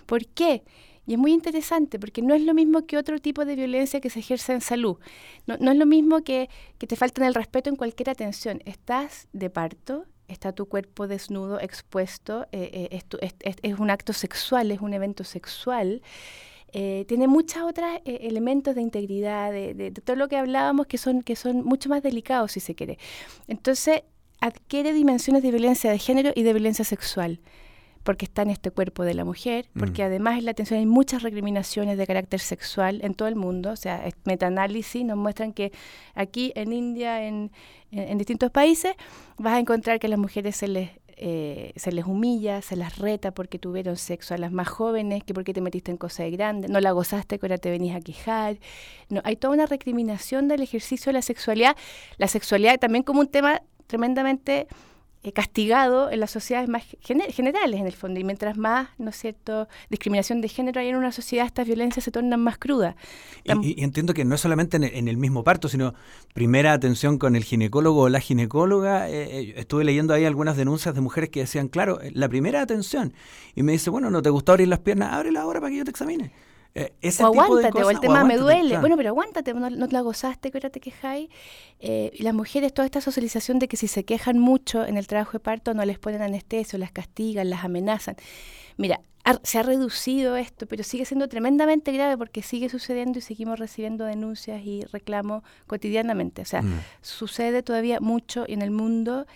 ¿Por 0.05 0.25
qué? 0.27 0.63
Y 1.05 1.13
es 1.13 1.19
muy 1.19 1.33
interesante 1.33 1.97
porque 1.97 2.21
no 2.21 2.35
es 2.35 2.41
lo 2.43 2.53
mismo 2.53 2.85
que 2.85 2.97
otro 2.97 3.19
tipo 3.19 3.45
de 3.45 3.55
violencia 3.55 3.99
que 3.99 4.09
se 4.09 4.19
ejerce 4.19 4.53
en 4.53 4.61
salud. 4.61 4.97
No, 5.47 5.71
es 5.71 5.77
lo 5.77 5.85
mismo 5.85 6.23
que, 6.23 6.49
que 6.77 6.87
te 6.87 6.95
falten 6.95 7.23
el 7.23 7.33
respeto 7.33 7.69
en 7.69 7.75
cualquier 7.75 8.11
atención. 8.11 8.61
Estás 8.65 9.27
de 9.33 9.49
parto, 9.49 10.05
está 10.29 10.53
tu 10.53 10.67
cuerpo 10.67 11.07
desnudo, 11.07 11.59
expuesto, 11.59 12.47
eh, 12.51 12.89
eh, 12.91 13.57
es, 13.63 13.79
un 13.79 13.89
acto 13.89 14.13
sexual, 14.13 14.71
es 14.71 14.81
un 14.81 14.93
evento 14.93 15.23
sexual. 15.23 16.01
Eh, 16.73 17.05
tiene 17.07 17.27
muchos 17.27 17.63
otros 17.63 17.87
elementos 18.05 18.75
de 18.75 18.81
integridad, 18.81 19.51
de, 19.51 19.91
todo 20.03 20.15
lo 20.15 20.27
que 20.27 20.37
hablábamos, 20.37 20.87
que 20.87 20.97
son, 20.97 21.21
que 21.21 21.35
son 21.35 21.63
mucho 21.63 21.89
más 21.89 22.03
delicados, 22.03 22.51
si 22.51 22.59
se 22.59 22.75
quiere. 22.75 22.97
Entonces, 23.47 24.03
adquiere 24.41 24.93
dimensiones 24.93 25.43
de 25.43 25.51
violencia 25.51 25.91
de 25.91 25.99
género 25.99 26.31
y 26.35 26.43
de 26.43 26.53
violencia 26.53 26.85
sexual 26.85 27.39
porque 28.03 28.25
está 28.25 28.41
en 28.41 28.49
este 28.49 28.71
cuerpo 28.71 29.03
de 29.03 29.13
la 29.13 29.25
mujer, 29.25 29.69
porque 29.77 30.01
mm. 30.03 30.05
además 30.05 30.39
en 30.39 30.45
la 30.45 30.51
atención 30.51 30.79
hay 30.79 30.85
muchas 30.85 31.21
recriminaciones 31.21 31.97
de 31.97 32.07
carácter 32.07 32.39
sexual 32.39 33.01
en 33.03 33.13
todo 33.13 33.27
el 33.27 33.35
mundo, 33.35 33.71
o 33.71 33.75
sea, 33.75 34.03
metaanálisis 34.23 35.05
nos 35.05 35.17
muestran 35.17 35.53
que 35.53 35.71
aquí 36.15 36.51
en 36.55 36.73
India, 36.73 37.23
en, 37.27 37.51
distintos 38.17 38.51
países, 38.51 38.95
vas 39.37 39.53
a 39.53 39.59
encontrar 39.59 39.99
que 39.99 40.07
a 40.07 40.09
las 40.09 40.19
mujeres 40.19 40.55
se 40.55 40.67
les, 40.67 40.91
eh, 41.21 41.73
se 41.75 41.91
les 41.91 42.05
humilla, 42.05 42.61
se 42.61 42.77
las 42.77 42.97
reta 42.97 43.31
porque 43.31 43.59
tuvieron 43.59 43.97
sexo, 43.97 44.33
a 44.33 44.37
las 44.37 44.53
más 44.53 44.69
jóvenes 44.69 45.23
que 45.23 45.33
porque 45.33 45.53
te 45.53 45.59
metiste 45.59 45.91
en 45.91 45.97
cosas 45.97 46.19
de 46.25 46.31
grande, 46.31 46.69
no 46.69 46.79
la 46.79 46.91
gozaste 46.91 47.37
que 47.37 47.45
ahora 47.45 47.57
te 47.57 47.69
venís 47.69 47.93
a 47.93 47.99
quejar, 47.99 48.57
no, 49.09 49.21
hay 49.25 49.35
toda 49.35 49.53
una 49.53 49.65
recriminación 49.65 50.47
del 50.47 50.61
ejercicio 50.61 51.09
de 51.09 51.13
la 51.13 51.21
sexualidad, 51.21 51.75
la 52.17 52.27
sexualidad 52.27 52.79
también 52.79 53.03
como 53.03 53.19
un 53.19 53.27
tema 53.27 53.61
tremendamente 53.87 54.67
eh, 55.21 55.33
castigado 55.33 56.09
en 56.09 56.21
las 56.21 56.31
sociedades 56.31 56.69
más 56.69 56.83
generales, 57.01 57.81
en 57.81 57.85
el 57.85 57.93
fondo. 57.93 58.21
Y 58.21 58.23
mientras 58.23 58.55
más, 58.55 58.87
¿no 58.97 59.09
es 59.09 59.17
cierto?, 59.17 59.67
discriminación 59.89 60.39
de 60.39 60.47
género 60.47 60.79
hay 60.79 60.87
en 60.87 60.95
una 60.95 61.11
sociedad, 61.11 61.45
estas 61.45 61.67
violencias 61.67 62.05
se 62.05 62.11
tornan 62.11 62.39
más 62.39 62.57
crudas. 62.57 62.95
Y, 63.43 63.83
entiendo 63.83 64.13
que 64.13 64.23
no 64.23 64.35
es 64.35 64.41
solamente 64.41 64.77
en 64.77 65.07
el, 65.09 65.17
mismo 65.17 65.43
parto, 65.43 65.67
sino 65.67 65.93
primera 66.33 66.71
atención 66.71 67.17
con 67.17 67.35
el 67.35 67.43
ginecólogo 67.43 68.03
o 68.03 68.09
la 68.09 68.21
ginecóloga. 68.21 69.09
Eh, 69.09 69.41
eh, 69.41 69.53
estuve 69.57 69.83
leyendo 69.83 70.13
ahí 70.13 70.23
algunas 70.23 70.55
denuncias 70.55 70.95
de 70.95 71.01
mujeres 71.01 71.29
que 71.29 71.41
decían, 71.41 71.67
claro, 71.67 71.99
la 72.13 72.29
primera 72.29 72.61
atención. 72.61 73.13
Y 73.55 73.63
me 73.63 73.73
dice, 73.73 73.89
bueno, 73.89 74.09
¿no 74.09 74.21
te 74.21 74.29
gusta 74.29 74.53
abrir 74.53 74.69
las 74.69 74.79
piernas? 74.79 75.11
Ábrela 75.11 75.41
ahora 75.41 75.59
para 75.59 75.71
que 75.71 75.79
yo 75.79 75.83
te 75.83 75.91
examine. 75.91 76.31
Eh, 76.75 76.93
o 77.19 77.25
aguántate, 77.25 77.83
o 77.83 77.89
el 77.89 77.99
tema 77.99 78.23
me 78.23 78.37
duele. 78.37 78.77
Bueno, 78.77 78.95
pero 78.95 79.09
aguántate, 79.09 79.53
no, 79.53 79.69
no 79.69 79.87
te 79.87 79.93
la 79.93 80.01
gozaste, 80.01 80.51
que 80.51 80.57
ahora 80.57 80.69
te 80.69 80.79
quejáis. 80.79 81.29
Eh, 81.79 82.11
las 82.19 82.33
mujeres, 82.33 82.73
toda 82.73 82.85
esta 82.85 83.01
socialización 83.01 83.59
de 83.59 83.67
que 83.67 83.77
si 83.77 83.87
se 83.87 84.05
quejan 84.05 84.39
mucho 84.39 84.85
en 84.85 84.97
el 84.97 85.07
trabajo 85.07 85.33
de 85.33 85.39
parto 85.39 85.73
no 85.73 85.83
les 85.85 85.99
ponen 85.99 86.21
anestesio, 86.21 86.77
las 86.79 86.91
castigan, 86.91 87.49
las 87.49 87.63
amenazan. 87.63 88.15
Mira, 88.77 89.01
se 89.43 89.59
ha 89.59 89.63
reducido 89.63 90.35
esto, 90.35 90.65
pero 90.65 90.83
sigue 90.83 91.05
siendo 91.05 91.27
tremendamente 91.27 91.91
grave 91.91 92.17
porque 92.17 92.41
sigue 92.41 92.69
sucediendo 92.69 93.19
y 93.19 93.21
seguimos 93.21 93.59
recibiendo 93.59 94.05
denuncias 94.05 94.61
y 94.63 94.83
reclamos 94.85 95.43
cotidianamente. 95.67 96.41
O 96.41 96.45
sea, 96.45 96.61
mm. 96.61 96.81
sucede 97.01 97.61
todavía 97.61 97.99
mucho 97.99 98.45
en 98.47 98.61
el 98.61 98.71
mundo 98.71 99.27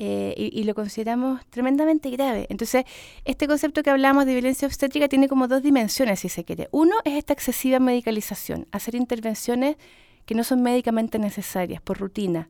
eh, 0.00 0.32
y, 0.36 0.62
lo 0.62 0.76
consideramos 0.76 1.44
tremendamente 1.50 2.08
grave. 2.10 2.46
Entonces, 2.50 2.84
este 3.24 3.48
concepto 3.48 3.82
que 3.82 3.90
hablamos 3.90 4.26
de 4.26 4.32
violencia 4.32 4.68
obstétrica 4.68 5.08
tiene 5.08 5.26
como 5.26 5.48
dos 5.48 5.60
dimensiones, 5.60 6.20
si 6.20 6.28
se 6.28 6.44
quiere. 6.44 6.68
Uno 6.70 6.94
es 7.04 7.14
esta 7.14 7.32
excesiva 7.32 7.80
medicalización, 7.80 8.68
hacer 8.70 8.94
intervenciones 8.94 9.76
que 10.24 10.36
no 10.36 10.44
son 10.44 10.62
médicamente 10.62 11.18
necesarias, 11.18 11.82
por 11.82 11.98
rutina. 11.98 12.48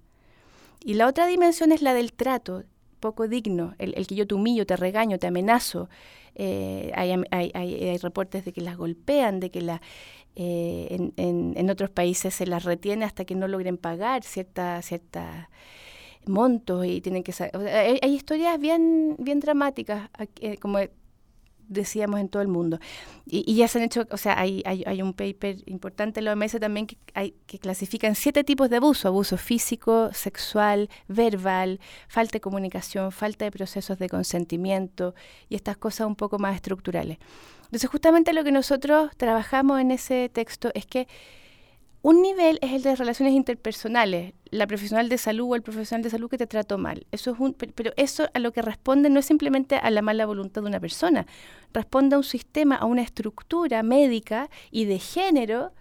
Y 0.85 0.95
la 0.95 1.07
otra 1.07 1.27
dimensión 1.27 1.73
es 1.73 1.81
la 1.81 1.95
del 1.95 2.13
trato, 2.13 2.65
poco 3.01 3.29
digno, 3.29 3.75
el, 3.79 4.07
que 4.07 4.15
yo 4.15 4.27
te 4.27 4.35
humillo, 4.35 4.67
te 4.67 4.77
regaño, 4.77 5.19
te 5.19 5.29
amenazo. 5.29 5.89
Eh, 6.35 6.93
hay, 6.95 7.15
hay, 7.31 7.51
hay, 7.55 7.97
reportes 7.97 8.45
de 8.45 8.53
que 8.53 8.61
las 8.61 8.77
golpean, 8.77 9.41
de 9.41 9.51
que 9.51 9.63
la, 9.63 9.81
eh, 10.37 10.89
en, 10.91 11.15
en, 11.17 11.55
en, 11.57 11.71
otros 11.71 11.89
países 11.89 12.35
se 12.35 12.47
las 12.47 12.65
retiene 12.65 13.07
hasta 13.07 13.25
que 13.25 13.35
no 13.35 13.49
logren 13.49 13.79
pagar 13.79 14.23
cierta, 14.23 14.83
cierta 14.83 15.49
montos 16.29 16.87
y 16.87 17.01
tienen 17.01 17.23
que 17.23 17.33
hay, 18.03 18.15
historias 18.15 18.59
bien 18.59 19.17
bien 19.19 19.41
dramáticas 19.41 20.11
eh, 20.41 20.57
como 20.59 20.79
decíamos 21.69 22.19
en 22.19 22.29
todo 22.29 22.43
el 22.43 22.49
mundo. 22.49 22.81
Y, 23.27 23.55
ya 23.55 23.69
se 23.69 23.79
han 23.79 23.85
hecho 23.85 24.07
o 24.11 24.17
sea 24.17 24.39
hay, 24.39 24.63
hay, 24.65 25.03
un 25.03 25.13
paper 25.13 25.57
importante 25.67 26.21
en 26.21 26.25
la 26.25 26.33
OMS 26.33 26.59
también 26.59 26.87
que 26.87 26.97
hay 27.15 27.35
que 27.47 27.59
clasifican 27.59 28.15
siete 28.15 28.43
tipos 28.43 28.71
de 28.71 28.77
abuso 28.77 29.07
abuso 29.07 29.37
físico 29.37 30.11
sexual 30.13 30.89
verbal 31.09 31.79
falta 32.09 32.33
de 32.33 32.41
comunicación 32.41 33.13
falta 33.13 33.45
de 33.45 33.51
procesos 33.51 33.99
de 33.99 34.09
consentimiento 34.09 35.15
y 35.49 35.57
estas 35.57 35.77
cosas 35.77 36.07
un 36.07 36.17
poco 36.17 36.39
más 36.39 36.55
estructurales. 36.55 37.19
Entonces 37.65 37.91
justamente 37.91 38.33
lo 38.33 38.45
que 38.45 38.53
nosotros 38.53 39.11
trabajamos 39.19 39.81
en 39.81 39.91
ese 39.91 40.31
texto 40.33 40.71
es 40.75 40.87
que 40.87 41.07
un 42.03 42.23
nivel 42.23 42.59
es 42.63 42.73
el 42.73 42.83
de 42.83 42.95
relaciones 42.95 43.35
interpersonales, 43.35 44.35
la 44.51 44.67
profesional 44.67 45.09
de 45.09 45.19
salud 45.19 45.51
o 45.51 45.55
el 45.57 45.63
profesional 45.63 46.03
de 46.03 46.11
salud 46.11 46.31
que 46.31 46.39
te 46.39 46.47
trató 46.47 46.79
mal. 46.79 47.07
Eso 47.11 47.33
es 47.33 47.41
un, 47.41 47.55
pero 47.55 47.93
eso 47.97 48.29
a 48.35 48.39
lo 48.39 48.53
que 48.53 48.63
responde 48.63 49.11
no 49.11 49.19
es 49.19 49.27
simplemente 49.27 49.77
a 49.77 49.91
la 49.91 50.01
mala 50.01 50.25
voluntad 50.25 50.63
de 50.63 50.69
una 50.69 50.81
persona, 50.81 51.27
responde 51.73 52.15
a 52.15 52.19
un 52.19 52.25
sistema, 52.25 52.77
a 52.77 52.87
una 52.87 53.03
estructura 53.03 53.83
médica 53.83 54.49
y 54.71 54.85
de 54.85 55.01
género 55.01 55.73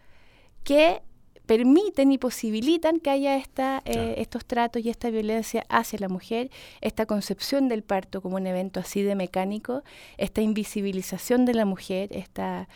que 0.63 1.01
permiten 1.45 2.11
y 2.11 2.17
posibilitan 2.17 2.99
que 2.99 3.09
haya 3.09 3.37
esta, 3.37 3.81
eh, 3.85 4.15
estos 4.17 4.45
tratos 4.45 4.83
y 4.83 4.89
esta 4.89 5.09
violencia 5.09 5.65
hacia 5.69 5.97
la 5.99 6.09
mujer, 6.09 6.51
esta 6.81 7.05
concepción 7.05 7.69
del 7.69 7.83
parto 7.83 8.21
como 8.21 8.35
un 8.35 8.45
evento 8.47 8.81
así 8.81 9.01
de 9.01 9.15
mecánico, 9.15 9.83
esta 10.17 10.41
invisibilización 10.41 11.45
de 11.45 11.53
la 11.53 11.65
mujer, 11.65 12.09
esta... 12.11 12.67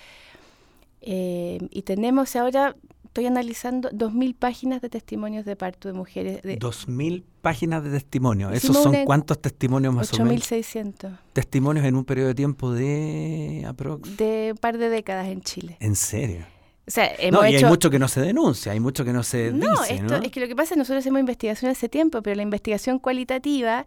Eh, 1.04 1.58
y 1.72 1.82
tenemos 1.82 2.36
ahora 2.36 2.76
estoy 3.12 3.26
analizando 3.26 3.90
2.000 3.90 4.36
páginas 4.36 4.82
de 4.82 4.90
testimonios 4.90 5.44
de 5.44 5.58
parto 5.58 5.90
de 5.90 5.94
mujeres. 5.94 6.42
De 6.44 6.58
2.000 6.58 7.24
páginas 7.42 7.84
de 7.84 7.92
testimonios. 7.92 8.54
¿Esos 8.54 8.82
son 8.82 9.04
cuántos 9.04 9.42
testimonios 9.42 9.94
más 9.94 10.14
o 10.14 10.24
menos? 10.24 10.50
8.600. 10.50 11.18
Testimonios 11.34 11.86
en 11.86 11.98
un 11.98 12.06
periodo 12.06 12.30
de 12.30 12.36
tiempo 12.36 12.72
de 12.72 13.66
aprox. 13.68 14.16
De 14.16 14.52
un 14.54 14.58
par 14.58 14.78
de 14.78 14.88
décadas 14.88 15.28
en 15.28 15.42
Chile. 15.42 15.76
¿En 15.82 15.98
serio? 15.98 16.46
O 16.88 16.92
sea, 16.92 17.12
hemos 17.20 17.42
no, 17.42 17.50
y 17.50 17.56
hay 17.58 17.66
mucho 17.66 17.90
que 17.90 18.00
no 18.00 18.08
se 18.08 18.22
denuncia, 18.22 18.72
hay 18.72 18.80
mucho 18.80 19.04
que 19.04 19.12
no 19.12 19.24
se 19.24 19.52
no, 19.52 19.70
dice, 19.72 19.96
esto, 19.96 20.16
Es 20.16 20.32
que 20.32 20.40
lo 20.40 20.48
que 20.48 20.56
pasa 20.56 20.64
es 20.64 20.70
que 20.72 20.80
nosotros 20.80 21.00
hacemos 21.00 21.20
investigación 21.20 21.70
hace 21.70 21.90
tiempo, 21.90 22.22
pero 22.22 22.38
la 22.38 22.44
investigación 22.44 22.98
cualitativa 22.98 23.86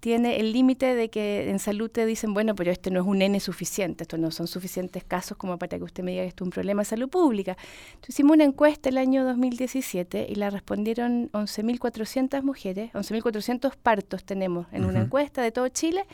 tiene 0.00 0.38
el 0.38 0.52
límite 0.52 0.94
de 0.94 1.08
que 1.08 1.50
en 1.50 1.58
salud 1.58 1.90
te 1.90 2.06
dicen, 2.06 2.32
bueno, 2.32 2.54
pero 2.54 2.70
este 2.70 2.90
no 2.90 3.00
es 3.00 3.06
un 3.06 3.20
N 3.20 3.38
suficiente, 3.40 4.04
estos 4.04 4.20
no 4.20 4.30
son 4.30 4.46
suficientes 4.46 5.02
casos 5.02 5.36
como 5.36 5.58
para 5.58 5.76
que 5.76 5.84
usted 5.84 6.04
me 6.04 6.12
diga 6.12 6.22
que 6.22 6.28
esto 6.28 6.44
es 6.44 6.46
un 6.46 6.52
problema 6.52 6.82
de 6.82 6.86
salud 6.86 7.08
pública. 7.08 7.56
Entonces 7.88 8.10
hicimos 8.10 8.34
una 8.34 8.44
encuesta 8.44 8.88
el 8.88 8.98
año 8.98 9.24
2017 9.24 10.26
y 10.28 10.34
la 10.36 10.50
respondieron 10.50 11.30
11.400 11.32 12.42
mujeres, 12.42 12.92
11.400 12.92 13.74
partos 13.76 14.24
tenemos 14.24 14.66
en 14.72 14.84
una 14.84 15.00
encuesta 15.00 15.42
de 15.42 15.50
todo 15.50 15.68
Chile. 15.68 16.04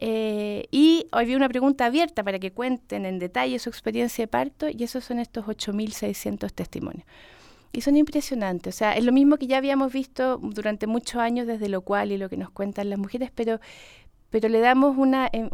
Eh, 0.00 0.66
y 0.70 1.06
había 1.10 1.36
una 1.36 1.48
pregunta 1.48 1.86
abierta 1.86 2.22
para 2.22 2.38
que 2.38 2.52
cuenten 2.52 3.04
en 3.04 3.18
detalle 3.18 3.58
su 3.58 3.68
experiencia 3.68 4.22
de 4.22 4.28
parto 4.28 4.68
y 4.68 4.84
esos 4.84 5.04
son 5.04 5.18
estos 5.18 5.46
8.600 5.46 6.52
testimonios 6.52 7.04
y 7.72 7.80
son 7.80 7.96
impresionantes. 7.96 8.74
O 8.74 8.78
sea, 8.78 8.96
es 8.96 9.04
lo 9.04 9.12
mismo 9.12 9.36
que 9.36 9.46
ya 9.46 9.58
habíamos 9.58 9.92
visto 9.92 10.38
durante 10.38 10.86
muchos 10.86 11.16
años 11.16 11.46
desde 11.46 11.68
lo 11.68 11.82
cual 11.82 12.12
y 12.12 12.18
lo 12.18 12.28
que 12.28 12.36
nos 12.36 12.50
cuentan 12.50 12.90
las 12.90 12.98
mujeres, 12.98 13.30
pero 13.34 13.60
pero 14.30 14.50
le 14.50 14.60
damos 14.60 14.98
una, 14.98 15.30
eh, 15.32 15.48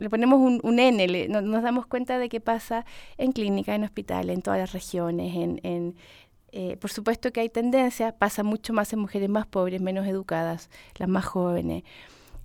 le 0.00 0.10
ponemos 0.10 0.40
un, 0.40 0.60
un 0.64 0.78
N, 0.80 1.28
nos 1.28 1.62
damos 1.62 1.86
cuenta 1.86 2.18
de 2.18 2.28
qué 2.28 2.40
pasa 2.40 2.84
en 3.16 3.30
clínicas, 3.30 3.76
en 3.76 3.84
hospitales, 3.84 4.34
en 4.34 4.42
todas 4.42 4.58
las 4.58 4.72
regiones, 4.72 5.36
en, 5.36 5.60
en 5.62 5.94
eh, 6.50 6.76
por 6.76 6.90
supuesto 6.90 7.32
que 7.32 7.40
hay 7.40 7.48
tendencia, 7.48 8.12
pasa 8.12 8.42
mucho 8.42 8.72
más 8.72 8.92
en 8.92 8.98
mujeres 8.98 9.28
más 9.28 9.46
pobres, 9.46 9.80
menos 9.80 10.06
educadas, 10.06 10.68
las 10.98 11.08
más 11.08 11.24
jóvenes, 11.24 11.84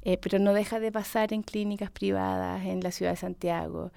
eh, 0.04 0.18
pero 0.18 0.40
no 0.40 0.54
deja 0.54 0.80
de 0.80 0.92
pasar 0.92 1.34
en 1.34 1.42
clínicas 1.42 1.92
privadas, 1.92 2.66
en 2.66 2.82
la 2.82 2.92
ciudad 2.92 3.12
de 3.12 3.18
Santiago. 3.18 3.92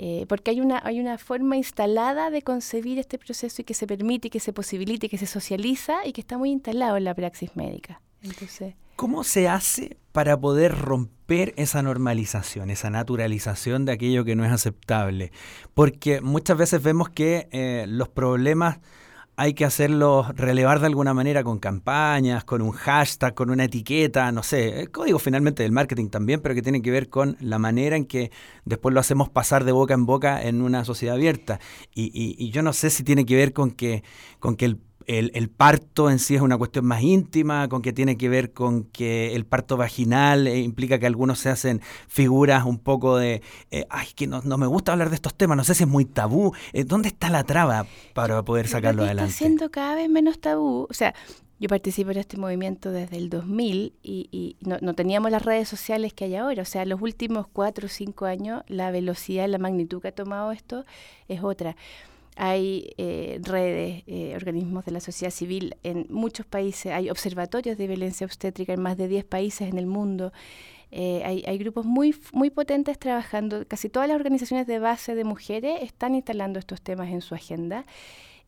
Eh, 0.00 0.26
porque 0.28 0.52
hay 0.52 0.60
una, 0.60 0.80
hay 0.84 1.00
una 1.00 1.18
forma 1.18 1.56
instalada 1.56 2.30
de 2.30 2.42
concebir 2.42 3.00
este 3.00 3.18
proceso 3.18 3.62
y 3.62 3.64
que 3.64 3.74
se 3.74 3.84
permite, 3.88 4.30
que 4.30 4.38
se 4.38 4.52
posibilite, 4.52 5.08
que 5.08 5.18
se 5.18 5.26
socializa 5.26 6.06
y 6.06 6.12
que 6.12 6.20
está 6.20 6.38
muy 6.38 6.52
instalado 6.52 6.96
en 6.96 7.02
la 7.02 7.14
praxis 7.14 7.56
médica. 7.56 8.00
Entonces, 8.22 8.74
¿Cómo 8.94 9.22
se 9.22 9.48
hace 9.48 9.96
para 10.10 10.40
poder 10.40 10.76
romper 10.76 11.54
esa 11.56 11.82
normalización, 11.82 12.68
esa 12.70 12.90
naturalización 12.90 13.84
de 13.84 13.92
aquello 13.92 14.24
que 14.24 14.34
no 14.34 14.44
es 14.44 14.50
aceptable? 14.50 15.30
Porque 15.74 16.20
muchas 16.20 16.58
veces 16.58 16.82
vemos 16.82 17.08
que 17.08 17.48
eh, 17.52 17.86
los 17.88 18.08
problemas 18.08 18.78
hay 19.40 19.54
que 19.54 19.64
hacerlo 19.64 20.26
relevar 20.34 20.80
de 20.80 20.86
alguna 20.86 21.14
manera 21.14 21.44
con 21.44 21.60
campañas, 21.60 22.42
con 22.42 22.60
un 22.60 22.72
hashtag, 22.72 23.34
con 23.34 23.50
una 23.50 23.66
etiqueta, 23.66 24.32
no 24.32 24.42
sé, 24.42 24.80
el 24.80 24.90
código 24.90 25.20
finalmente 25.20 25.62
del 25.62 25.70
marketing 25.70 26.08
también, 26.08 26.40
pero 26.40 26.56
que 26.56 26.62
tiene 26.62 26.82
que 26.82 26.90
ver 26.90 27.08
con 27.08 27.36
la 27.38 27.60
manera 27.60 27.94
en 27.94 28.04
que 28.04 28.32
después 28.64 28.92
lo 28.92 28.98
hacemos 28.98 29.28
pasar 29.28 29.62
de 29.62 29.70
boca 29.70 29.94
en 29.94 30.06
boca 30.06 30.42
en 30.42 30.60
una 30.60 30.84
sociedad 30.84 31.14
abierta. 31.14 31.60
Y, 31.94 32.10
y, 32.12 32.50
yo 32.50 32.62
no 32.62 32.72
sé 32.72 32.90
si 32.90 33.04
tiene 33.04 33.24
que 33.24 33.36
ver 33.36 33.52
con 33.52 33.70
que, 33.70 34.02
con 34.40 34.56
que 34.56 34.64
el 34.64 34.80
el, 35.08 35.48
parto 35.48 36.10
en 36.10 36.18
sí 36.18 36.34
es 36.34 36.42
una 36.42 36.56
cuestión 36.58 36.84
más 36.84 37.02
íntima, 37.02 37.68
con 37.68 37.82
que 37.82 37.92
tiene 37.92 38.16
que 38.16 38.28
ver 38.28 38.52
con 38.52 38.84
que 38.84 39.34
el 39.34 39.46
parto 39.46 39.76
vaginal 39.76 40.46
eh, 40.46 40.60
implica 40.60 40.98
que 40.98 41.06
algunos 41.06 41.38
se 41.38 41.48
hacen 41.48 41.80
figuras 42.06 42.64
un 42.64 42.78
poco 42.78 43.16
de, 43.16 43.42
eh, 43.70 43.86
ay, 43.90 44.08
que 44.14 44.26
no, 44.26 44.42
me 44.42 44.66
gusta 44.66 44.92
hablar 44.92 45.08
de 45.08 45.16
estos 45.16 45.34
temas, 45.34 45.56
no 45.56 45.64
sé 45.64 45.74
si 45.74 45.84
es 45.84 45.88
muy 45.88 46.04
tabú. 46.04 46.52
¿Dónde 46.86 47.08
está 47.08 47.30
la 47.30 47.44
traba 47.44 47.86
para 48.14 48.42
poder 48.42 48.68
sacarlo 48.68 49.02
adelante? 49.02 49.30
Está 49.30 49.38
siendo 49.38 49.70
cada 49.70 49.94
vez 49.94 50.08
menos 50.10 50.40
tabú. 50.40 50.86
O 50.90 50.94
sea, 50.94 51.14
yo 51.60 51.68
participo 51.68 52.12
en 52.12 52.18
este 52.18 52.36
movimiento 52.36 52.92
desde 52.92 53.16
el 53.16 53.30
2000 53.30 53.94
y, 54.02 54.56
no, 54.60 54.94
teníamos 54.94 55.32
las 55.32 55.44
redes 55.44 55.68
sociales 55.68 56.12
que 56.12 56.26
hay 56.26 56.36
ahora. 56.36 56.62
O 56.62 56.66
sea, 56.66 56.84
los 56.84 57.00
últimos 57.00 57.48
cuatro 57.48 57.86
o 57.86 57.88
cinco 57.88 58.26
años 58.26 58.62
la 58.68 58.90
velocidad, 58.92 59.48
la 59.48 59.58
magnitud 59.58 60.00
que 60.00 60.08
ha 60.08 60.14
tomado 60.14 60.52
esto 60.52 60.84
es 61.26 61.42
otra. 61.42 61.76
Hay 62.40 62.94
eh, 62.98 63.40
redes, 63.42 64.04
eh, 64.06 64.32
organismos 64.36 64.84
de 64.84 64.92
la 64.92 65.00
sociedad 65.00 65.32
civil 65.32 65.74
en 65.82 66.06
muchos 66.08 66.46
países, 66.46 66.92
hay 66.92 67.10
observatorios 67.10 67.76
de 67.76 67.88
violencia 67.88 68.24
obstétrica 68.24 68.72
en 68.72 68.80
más 68.80 68.96
de 68.96 69.08
10 69.08 69.24
países 69.24 69.68
en 69.68 69.76
el 69.76 69.86
mundo. 69.86 70.32
Eh, 70.92 71.20
hay, 71.24 71.42
hay, 71.48 71.58
grupos 71.58 71.84
muy, 71.84 72.14
muy 72.32 72.50
potentes 72.50 72.96
trabajando, 72.96 73.66
casi 73.66 73.88
todas 73.88 74.08
las 74.08 74.14
organizaciones 74.14 74.68
de 74.68 74.78
base 74.78 75.16
de 75.16 75.24
mujeres 75.24 75.82
están 75.82 76.14
instalando 76.14 76.60
estos 76.60 76.80
temas 76.80 77.08
en 77.08 77.22
su 77.22 77.34
agenda 77.34 77.84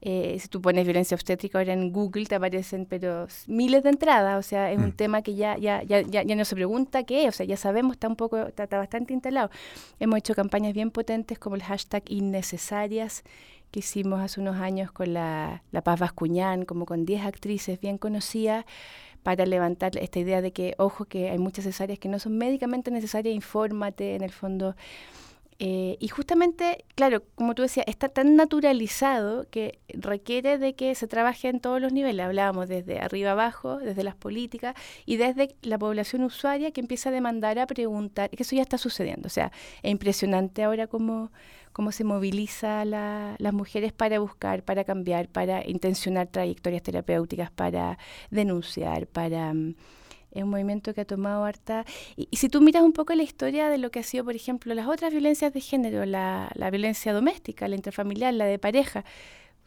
eh, 0.03 0.39
si 0.41 0.49
tú 0.49 0.63
pones 0.63 0.85
violencia 0.85 1.15
obstétrica 1.15 1.59
ahora 1.59 1.75
en 1.75 1.93
Google 1.93 2.25
te 2.25 2.35
aparecen 2.35 2.87
pero 2.87 3.27
miles 3.47 3.83
de 3.83 3.91
entradas, 3.91 4.39
o 4.39 4.49
sea, 4.49 4.73
es 4.73 4.79
un 4.79 4.89
mm. 4.89 4.93
tema 4.93 5.21
que 5.23 5.35
ya, 5.35 5.59
ya, 5.59 5.83
ya, 5.83 6.01
ya, 6.01 6.25
no 6.35 6.45
se 6.47 6.55
pregunta 6.55 7.05
qué 7.05 7.25
es, 7.25 7.29
o 7.29 7.33
sea, 7.33 7.47
ya 7.47 7.59
sabemos, 7.59 7.93
está 7.93 8.09
un 8.09 8.17
poco, 8.17 8.39
está, 8.39 8.67
bastante 8.67 9.13
instalado. 9.13 9.51
Hemos 9.99 10.19
hecho 10.19 10.35
campañas 10.35 10.73
bien 10.73 10.91
potentes 10.91 11.39
como 11.39 11.57
el 11.57 11.63
hashtag 11.63 12.03
innecesarias 12.07 13.25
que 13.71 13.81
hicimos 13.81 14.21
hace 14.21 14.41
unos 14.41 14.57
años 14.57 14.93
con 14.93 15.15
la, 15.15 15.63
la 15.73 15.83
Paz 15.83 16.01
Vascuñán, 16.01 16.65
como 16.65 16.87
con 16.87 17.05
10 17.05 17.25
actrices 17.25 17.81
bien 17.81 17.99
conocidas 17.99 18.65
para 19.23 19.45
levantar 19.47 19.97
esta 19.99 20.19
idea 20.19 20.41
de 20.41 20.53
que, 20.53 20.75
ojo, 20.79 21.05
que 21.05 21.31
hay 21.31 21.39
muchas 21.39 21.65
cesáreas 21.65 21.99
que 21.99 22.09
no 22.09 22.19
son 22.19 22.39
médicamente 22.39 22.91
necesarias, 22.91 23.35
infórmate, 23.35 24.15
en 24.15 24.23
el 24.23 24.33
fondo 24.33 24.75
eh, 25.63 25.99
y 26.01 26.09
justamente, 26.09 26.87
claro, 26.95 27.23
como 27.35 27.55
tú 27.55 27.61
decías, 27.61 27.85
está 27.87 28.09
tan 28.09 28.35
naturalizado 28.35 29.47
que 29.51 29.79
requiere 29.89 30.57
de 30.57 30.75
que 30.75 30.95
se 30.95 31.07
trabaje 31.07 31.49
en 31.49 31.61
todos 31.61 31.83
los 31.83 31.93
niveles. 31.93 32.25
Hablábamos 32.25 32.67
desde 32.67 32.99
arriba 32.99 33.33
abajo, 33.33 33.77
desde 33.77 34.03
las 34.03 34.17
políticas 34.17 34.75
y 35.05 35.19
desde 35.19 35.55
la 35.61 35.79
población 35.79 36.23
usuaria 36.25 36.71
que 36.71 36.81
empieza 36.81 37.11
a 37.11 37.13
demandar, 37.13 37.59
a 37.59 37.67
preguntar, 37.67 38.31
que 38.31 38.43
eso 38.43 38.57
ya 38.57 38.63
está 38.63 38.79
sucediendo. 38.79 39.27
O 39.27 39.31
sea, 39.31 39.53
es 39.83 39.91
impresionante 39.91 40.63
ahora 40.63 40.87
cómo, 40.87 41.31
cómo 41.73 41.93
se 41.93 42.05
moviliza 42.05 42.85
las 42.85 43.53
mujeres 43.53 43.93
para 43.93 44.19
buscar, 44.19 44.63
para 44.63 44.85
cambiar, 44.85 45.29
para 45.29 45.67
intencionar 45.67 46.27
trayectorias 46.29 46.83
terapéuticas, 46.83 47.51
para 47.51 47.99
denunciar, 48.31 49.07
para... 49.07 49.55
Mm, 49.55 49.75
es 50.33 50.45
un 50.45 50.51
movimiento 50.51 50.95
que 50.95 51.01
ha 51.01 51.05
tomado 51.05 51.45
harta... 51.45 51.85
Y, 52.17 52.29
si 52.37 52.49
tú 52.49 52.61
miras 52.61 52.83
un 52.83 52.93
poco 52.93 53.15
la 53.15 53.25
historia 53.25 53.69
de 53.69 53.79
lo 53.79 53.91
que 53.91 53.99
ha 53.99 54.03
sido, 54.05 54.25
por 54.25 54.37
ejemplo, 54.37 54.75
las 54.75 54.87
otras 54.87 55.11
violencias 55.11 55.53
de 55.53 55.61
género, 55.61 56.05
la, 56.07 56.51
la 56.55 56.71
violencia 56.71 57.13
doméstica, 57.13 57.67
la 57.67 57.75
intrafamiliar, 57.75 58.33
la 58.35 58.45
de 58.45 58.59
pareja, 58.59 59.05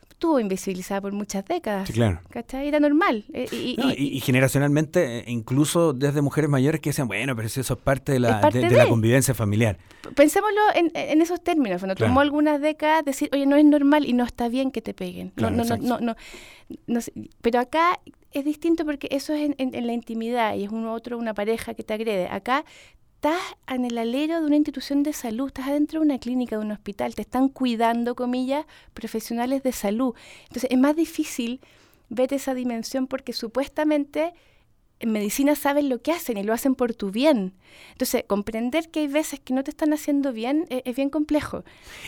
estuvo 0.10 0.40
invisibilizada 0.40 1.02
por 1.02 1.12
muchas 1.12 1.46
décadas. 1.46 1.88
Sí, 1.88 1.94
claro. 1.94 2.22
¿Cachai? 2.30 2.68
Era 2.68 2.80
normal. 2.80 3.26
Eh, 3.34 3.48
y, 3.52 4.20
generacionalmente, 4.22 5.20
eh, 5.20 5.24
incluso 5.28 5.94
desde 5.94 6.22
mujeres 6.22 6.50
mayores 6.50 6.82
que 6.82 6.90
decían, 6.90 7.08
bueno, 7.08 7.36
pero 7.36 7.48
eso 7.48 7.62
es 7.62 7.72
parte 7.80 8.14
de 8.14 8.20
la, 8.20 8.50
de, 8.50 8.70
la 8.70 8.88
convivencia 8.88 9.34
familiar. 9.34 9.78
Pensémoslo 10.16 10.62
en, 10.76 10.92
en 10.94 11.22
esos 11.22 11.44
términos. 11.44 11.82
Cuando 11.82 11.96
tomó 11.96 12.22
algunas 12.22 12.62
décadas 12.62 13.04
decir, 13.06 13.30
oye, 13.34 13.46
no 13.46 13.56
es 13.56 13.66
normal 13.66 14.06
y 14.06 14.14
no 14.14 14.24
está 14.24 14.48
bien 14.48 14.72
que 14.72 14.82
te 14.82 14.94
peguen. 14.94 15.34
no, 15.36 15.50
no, 15.50 15.64
no, 15.64 15.78
no, 15.78 16.16
no, 16.88 17.00
Pero 17.42 17.60
acá 17.60 18.00
es 18.32 18.46
distinto 18.46 18.86
porque 18.86 19.08
eso 19.12 19.34
es 19.34 19.52
en, 19.58 19.88
la 19.88 19.94
intimidad 19.94 20.56
y 20.56 20.64
es 20.64 20.72
uno 20.72 20.94
otro, 20.94 21.18
una 21.18 21.34
pareja 21.34 21.74
que 21.74 21.84
te 21.84 21.94
agrede. 21.94 22.28
Acá 22.28 22.66
estás 23.24 23.56
en 23.68 23.86
el 23.86 23.98
alero 23.98 24.42
de 24.42 24.46
una 24.46 24.58
institución 24.58 25.02
de 25.02 25.14
salud, 25.14 25.48
estás 25.48 25.68
adentro 25.68 26.02
de 26.02 26.06
una 26.06 26.20
clínica, 26.20 26.58
de 26.58 26.66
un 26.66 26.74
hospital, 26.74 27.16
te 27.16 27.22
están 27.22 27.48
cuidando, 27.48 28.16
comillas, 28.16 28.66
profesionales 28.94 29.64
de 29.64 29.72
salud. 29.72 30.14
Entonces 30.50 30.70
es 30.70 30.78
más 30.78 30.94
difícil 30.98 31.62
ver 32.10 32.34
esa 32.34 32.54
dimensión 32.54 33.08
porque 33.08 33.32
supuestamente 33.32 34.34
en 35.00 35.14
medicina 35.14 35.56
saben 35.56 35.88
lo 35.88 36.02
que 36.02 36.12
hacen 36.12 36.36
y 36.36 36.44
lo 36.44 36.52
hacen 36.52 36.76
por 36.76 36.96
tu 36.96 37.12
bien. 37.12 37.54
Entonces, 37.94 38.26
comprender 38.28 38.90
que 38.90 39.02
hay 39.02 39.08
veces 39.08 39.40
que 39.40 39.54
no 39.54 39.64
te 39.64 39.72
están 39.72 39.94
haciendo 39.94 40.34
bien 40.34 40.66
es, 40.70 40.94
bien 40.94 41.10
complejo. 41.10 41.64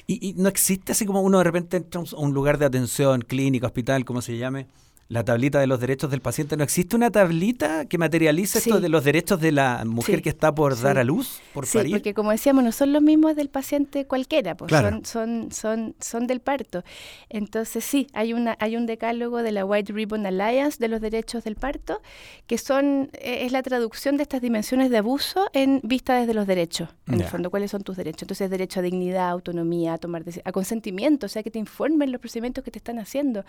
¿Y, 0.07 0.29
¿Y, 0.29 0.33
no 0.33 0.49
existe 0.49 0.91
así 0.91 1.05
como 1.05 1.21
uno 1.21 1.37
de 1.37 1.45
repente 1.45 1.77
entra 1.77 2.01
a 2.01 2.19
un 2.19 2.33
lugar 2.33 2.57
de 2.57 2.65
atención, 2.65 3.21
clínica, 3.21 3.67
hospital, 3.67 4.03
como 4.03 4.21
se 4.21 4.37
llame, 4.37 4.67
la 5.07 5.23
tablita 5.23 5.59
de 5.59 5.67
los 5.67 5.79
derechos 5.79 6.09
del 6.09 6.21
paciente. 6.21 6.57
¿No 6.57 6.63
existe 6.63 6.95
una 6.95 7.11
tablita 7.11 7.85
que 7.85 7.97
materialice 7.97 8.57
esto 8.57 8.79
de 8.79 8.89
los 8.89 9.03
derechos 9.03 9.39
de 9.39 9.51
la 9.51 9.83
mujer 9.85 10.21
que 10.23 10.29
está 10.29 10.53
por 10.53 10.79
dar 10.79 10.97
a 10.97 11.03
luz, 11.03 11.41
por 11.53 11.67
sí, 11.67 11.79
porque 11.91 12.13
como 12.13 12.31
decíamos, 12.31 12.63
no 12.63 12.71
son 12.71 12.91
los 12.91 13.03
mismos 13.03 13.35
del 13.35 13.49
paciente 13.49 14.05
cualquiera, 14.05 14.57
pues 14.57 14.71
son, 14.71 15.05
son, 15.05 15.51
son, 15.51 15.95
son 15.99 16.27
del 16.27 16.39
parto. 16.39 16.83
Entonces 17.29 17.83
sí, 17.83 18.07
hay, 18.13 18.33
una, 18.33 18.57
hay 18.59 18.77
un 18.77 18.87
decálogo 18.87 19.43
de 19.43 19.51
la 19.51 19.63
White 19.63 19.93
Ribbon 19.93 20.25
Alliance 20.25 20.77
de 20.79 20.87
los 20.87 21.01
derechos 21.01 21.43
del 21.43 21.55
parto, 21.55 22.01
que 22.47 22.57
son 22.57 23.09
e, 23.13 23.45
es 23.45 23.51
la 23.51 23.61
traducción 23.61 24.17
de 24.17 24.23
estas 24.23 24.41
dimensiones 24.41 24.89
de 24.89 24.97
abuso 24.97 25.49
en 25.53 25.81
vista 25.83 26.15
desde 26.15 26.33
los 26.33 26.47
derechos, 26.47 26.89
en 27.07 27.21
el 27.21 27.27
fondo, 27.27 27.51
cuáles 27.51 27.69
son 27.69 27.83
tus 27.83 27.95
derechos. 27.95 28.23
Entonces, 28.23 28.49
derecho 28.49 28.79
a 28.79 28.83
dignidad, 28.83 29.29
autonomía, 29.29 29.93
a 29.93 29.97
tomar 29.99 30.23
a 30.43 30.51
consentimiento, 30.51 31.27
o 31.27 31.29
sea, 31.29 31.43
que 31.43 31.51
te 31.51 31.59
informen 31.59 32.11
los 32.11 32.19
procedimientos 32.19 32.63
que 32.63 32.71
te 32.71 32.79
están 32.79 32.97
haciendo 32.97 33.45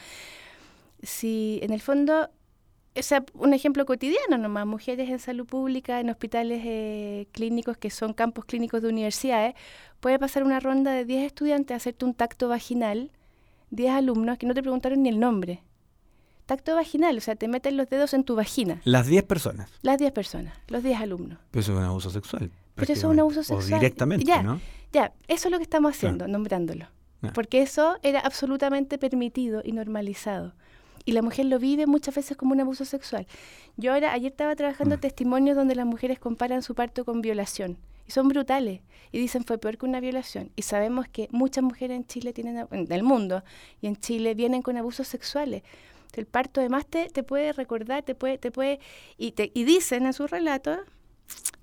si 1.07 1.61
en 1.63 1.73
el 1.73 1.81
fondo, 1.81 2.29
es 2.95 3.15
un 3.35 3.55
ejemplo 3.55 3.87
cotidiano 3.87 4.39
nomás, 4.39 4.67
mujeres 4.67 5.09
en 5.09 5.19
salud 5.19 5.47
pública, 5.47 6.01
en 6.01 6.11
hospitales 6.11 6.63
eh, 6.65 7.29
clínicos 7.33 7.77
que 7.77 7.91
son 7.91 8.13
campos 8.13 8.45
clínicos 8.45 8.83
de 8.83 8.89
universidades, 8.89 9.55
puede 10.01 10.19
pasar 10.19 10.43
una 10.43 10.61
ronda 10.61 10.93
de 10.93 11.05
10 11.05 11.27
estudiantes 11.27 11.75
a 11.75 11.77
hacerte 11.77 12.05
un 12.05 12.15
tacto 12.15 12.49
vaginal, 12.49 13.11
10 13.71 13.93
alumnos 13.93 14.39
que 14.39 14.47
no 14.47 14.55
te 14.55 14.63
preguntaron 14.63 15.03
ni 15.03 15.09
el 15.09 15.21
nombre. 15.21 15.63
Tacto 16.47 16.75
vaginal, 16.75 17.19
o 17.19 17.21
sea, 17.21 17.35
te 17.35 17.49
meten 17.49 17.77
los 17.77 17.89
dedos 17.89 18.15
en 18.15 18.23
tu 18.23 18.37
vagina. 18.37 18.81
Las 18.85 19.07
10 19.07 19.25
personas. 19.25 19.71
Las 19.83 19.99
10 19.99 20.13
personas, 20.13 20.57
los 20.69 20.83
10 20.83 21.01
alumnos. 21.01 21.39
Pero 21.51 21.61
eso 21.61 21.73
es 21.73 21.79
un 21.79 21.85
abuso 21.85 22.11
sexual. 22.11 22.51
Pero 22.75 22.93
eso 22.93 23.09
es 23.09 23.13
un 23.13 23.19
abuso 23.19 23.43
sexual. 23.43 23.75
O 23.75 23.77
directamente, 23.79 24.25
ya, 24.25 24.43
¿no? 24.43 24.61
Ya, 24.93 25.13
eso 25.27 25.49
es 25.49 25.53
lo 25.53 25.59
que 25.59 25.65
estamos 25.65 25.97
haciendo, 25.97 26.29
nombrándolo. 26.29 26.87
Porque 27.35 27.61
eso 27.61 27.97
era 28.03 28.21
absolutamente 28.21 28.99
permitido 28.99 29.61
y 29.65 29.73
normalizado 29.73 30.55
y 31.07 31.13
la 31.13 31.23
mujer 31.23 31.47
lo 31.47 31.59
vive 31.59 31.87
muchas 31.87 32.15
veces 32.15 32.37
como 32.37 32.53
un 32.53 32.61
abuso 32.61 32.85
sexual. 32.85 33.27
Yo 33.79 33.95
ahora, 33.95 34.13
ayer 34.13 34.33
estaba 34.33 34.55
trabajando 34.57 34.97
mm. 34.97 35.01
testimonios 35.01 35.57
donde 35.57 35.75
las 35.75 35.87
mujeres 35.87 36.19
comparan 36.19 36.63
su 36.63 36.75
parto 36.75 37.07
con 37.07 37.23
violación 37.23 37.79
y 38.07 38.11
son 38.11 38.29
brutales 38.29 38.81
y 39.13 39.19
dicen 39.19 39.45
fue 39.45 39.57
peor 39.57 39.79
que 39.79 39.87
una 39.87 40.01
violación 40.01 40.51
y 40.57 40.63
sabemos 40.63 41.07
que 41.09 41.29
muchas 41.31 41.65
mujeres 41.65 41.97
en 41.97 42.07
Chile 42.07 42.33
tienen, 42.33 42.67
en 42.71 42.93
el 42.93 43.03
mundo 43.03 43.43
y 43.81 43.87
en 43.87 43.97
Chile 43.97 44.35
vienen 44.35 44.63
con 44.63 44.77
abusos 44.77 45.09
sexuales. 45.09 45.63
El 46.15 46.27
parto 46.27 46.61
además 46.61 46.87
te, 46.87 47.09
te 47.09 47.23
puede 47.23 47.53
recordar, 47.53 48.03
te 48.03 48.15
puede, 48.15 48.39
te 48.39 48.51
puede, 48.51 48.81
y, 49.17 49.33
te, 49.33 49.51
y 49.55 49.65
dicen 49.65 50.07
en 50.07 50.13
su 50.13 50.27
relato, 50.27 50.79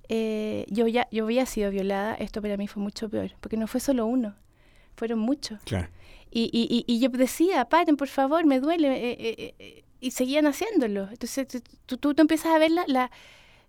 eh, 0.09 0.65
yo 0.69 0.87
ya, 0.87 1.07
yo 1.11 1.23
había 1.23 1.45
sido 1.47 1.71
violada, 1.71 2.13
esto 2.15 2.41
para 2.41 2.55
mí 2.55 2.67
fue 2.67 2.83
mucho 2.83 3.09
peor, 3.09 3.31
porque 3.39 3.57
no 3.57 3.65
fue 3.67 3.79
solo 3.79 4.05
uno, 4.05 4.35
fueron 4.95 5.19
muchos. 5.19 5.59
Claro. 5.63 5.87
Y, 6.35 6.85
y, 6.87 6.99
yo 6.99 7.09
decía, 7.09 7.65
paren, 7.65 7.95
por 7.95 8.07
favor, 8.07 8.43
me 8.45 8.59
duele. 8.59 8.87
Eh, 8.95 9.17
eh, 9.19 9.55
eh", 9.59 9.83
y 9.99 10.11
seguían 10.11 10.47
haciéndolo. 10.47 11.07
Entonces 11.11 11.47
tú, 11.85 11.97
tú, 11.97 12.13
empiezas 12.17 12.53
a 12.53 12.57
ver 12.57 12.71
la, 12.71 12.83
la, 12.87 13.11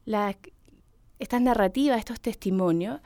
la, 0.07 0.37
estas 1.19 1.43
narrativas, 1.43 1.99
estos 1.99 2.21
testimonios, 2.21 3.01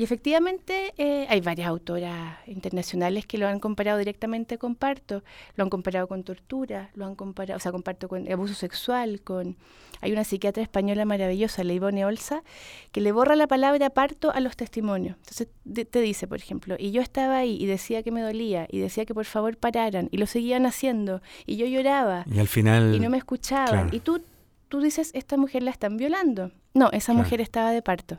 y 0.00 0.02
efectivamente 0.02 0.94
eh, 0.96 1.26
hay 1.28 1.42
varias 1.42 1.68
autoras 1.68 2.38
internacionales 2.46 3.26
que 3.26 3.36
lo 3.36 3.46
han 3.46 3.60
comparado 3.60 3.98
directamente 3.98 4.56
con 4.56 4.74
parto, 4.74 5.22
lo 5.56 5.64
han 5.64 5.68
comparado 5.68 6.08
con 6.08 6.22
tortura, 6.22 6.88
lo 6.94 7.04
han 7.04 7.14
comparado, 7.14 7.58
o 7.58 7.60
sea, 7.60 7.70
con 7.70 7.82
parto 7.82 8.08
con 8.08 8.26
abuso 8.32 8.54
sexual, 8.54 9.20
con 9.20 9.58
hay 10.00 10.12
una 10.12 10.24
psiquiatra 10.24 10.62
española 10.62 11.04
maravillosa, 11.04 11.64
Leivone 11.64 12.06
Olsa, 12.06 12.42
que 12.92 13.02
le 13.02 13.12
borra 13.12 13.36
la 13.36 13.46
palabra 13.46 13.90
parto 13.90 14.30
a 14.30 14.40
los 14.40 14.56
testimonios. 14.56 15.18
Entonces 15.18 15.48
te 15.90 16.00
dice, 16.00 16.26
por 16.26 16.38
ejemplo, 16.38 16.76
y 16.78 16.92
yo 16.92 17.02
estaba 17.02 17.36
ahí 17.36 17.58
y 17.60 17.66
decía 17.66 18.02
que 18.02 18.10
me 18.10 18.22
dolía 18.22 18.66
y 18.70 18.78
decía 18.78 19.04
que 19.04 19.12
por 19.12 19.26
favor 19.26 19.58
pararan 19.58 20.08
y 20.10 20.16
lo 20.16 20.24
seguían 20.24 20.64
haciendo 20.64 21.20
y 21.44 21.58
yo 21.58 21.66
lloraba 21.66 22.24
y 22.32 22.38
al 22.38 22.48
final 22.48 22.94
y 22.94 23.00
no 23.00 23.10
me 23.10 23.18
escuchaban 23.18 23.90
y 23.92 24.00
tú 24.00 24.22
tú 24.70 24.80
dices 24.80 25.10
esta 25.12 25.36
mujer 25.36 25.62
la 25.62 25.72
están 25.72 25.98
violando. 25.98 26.52
No, 26.72 26.88
esa 26.90 27.12
mujer 27.12 27.42
estaba 27.42 27.70
de 27.72 27.82
parto. 27.82 28.18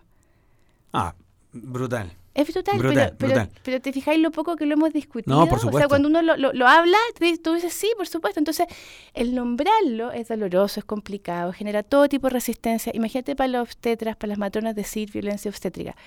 Ah, 0.94 1.16
Brutal. 1.54 2.14
Es 2.34 2.48
brutal, 2.48 2.78
pero, 3.18 3.50
pero, 3.62 3.82
te 3.82 3.92
fijáis 3.92 4.18
lo 4.22 4.32
poco 4.32 4.56
que 4.56 4.66
lo 4.66 4.76
hemos 4.76 4.94
discutido. 4.94 5.36
No, 5.36 5.50
por 5.50 5.60
supuesto. 5.60 5.76
O 5.76 5.80
sea, 5.80 5.88
cuando 5.90 6.08
uno 6.08 6.22
lo, 6.22 6.38
lo, 6.38 6.68
habla, 6.68 6.98
tú 7.44 7.54
dices, 7.54 7.74
sí, 7.74 7.92
por 7.98 8.08
supuesto. 8.08 8.40
Entonces, 8.40 8.68
el 9.14 9.36
nombrarlo 9.36 10.14
es 10.14 10.30
doloroso, 10.30 10.80
es 10.80 10.86
complicado, 10.86 11.52
genera 11.52 11.84
todo 11.84 12.08
tipo 12.08 12.28
de 12.28 12.34
resistencia. 12.34 12.94
Imagínate 12.96 13.36
para 13.36 13.50
los 13.50 13.64
obstetras, 13.64 14.16
para 14.16 14.30
las 14.30 14.38
matronas 14.38 14.76
decir 14.78 15.12
violencia 15.12 15.50
obstétrica. 15.50 15.98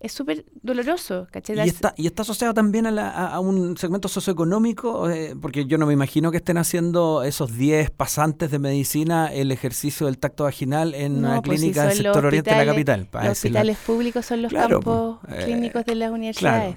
Es 0.00 0.12
súper 0.12 0.44
doloroso, 0.62 1.26
¿cachai? 1.30 1.56
¿Y 1.56 1.68
está, 1.68 1.92
¿Y 1.96 2.06
está 2.06 2.22
asociado 2.22 2.54
también 2.54 2.86
a, 2.86 3.40
un 3.40 3.76
segmento 3.76 4.08
socioeconómico? 4.08 5.10
Eh, 5.10 5.34
porque 5.40 5.66
yo 5.66 5.76
no 5.76 5.86
me 5.86 5.92
imagino 5.92 6.30
que 6.30 6.36
estén 6.36 6.56
haciendo 6.56 7.24
esos 7.24 7.56
10 7.56 7.90
pasantes 7.90 8.50
de 8.50 8.60
medicina 8.60 9.32
el 9.32 9.50
ejercicio 9.50 10.06
del 10.06 10.18
tacto 10.18 10.44
vaginal 10.44 10.94
en 10.94 11.18
una 11.18 11.42
pues 11.42 11.58
clínica 11.58 11.86
del 11.86 11.96
sector 11.96 12.26
oriente 12.26 12.50
de 12.50 12.64
la 12.64 12.72
capital. 12.72 13.08
Los 13.12 13.28
hospitales 13.30 13.78
públicos 13.78 14.24
son 14.24 14.42
los 14.42 14.52
campos 14.52 15.18
pues, 15.26 15.44
clínicos 15.44 15.84
de 15.84 15.94
las 15.96 16.12
universidades. 16.12 16.76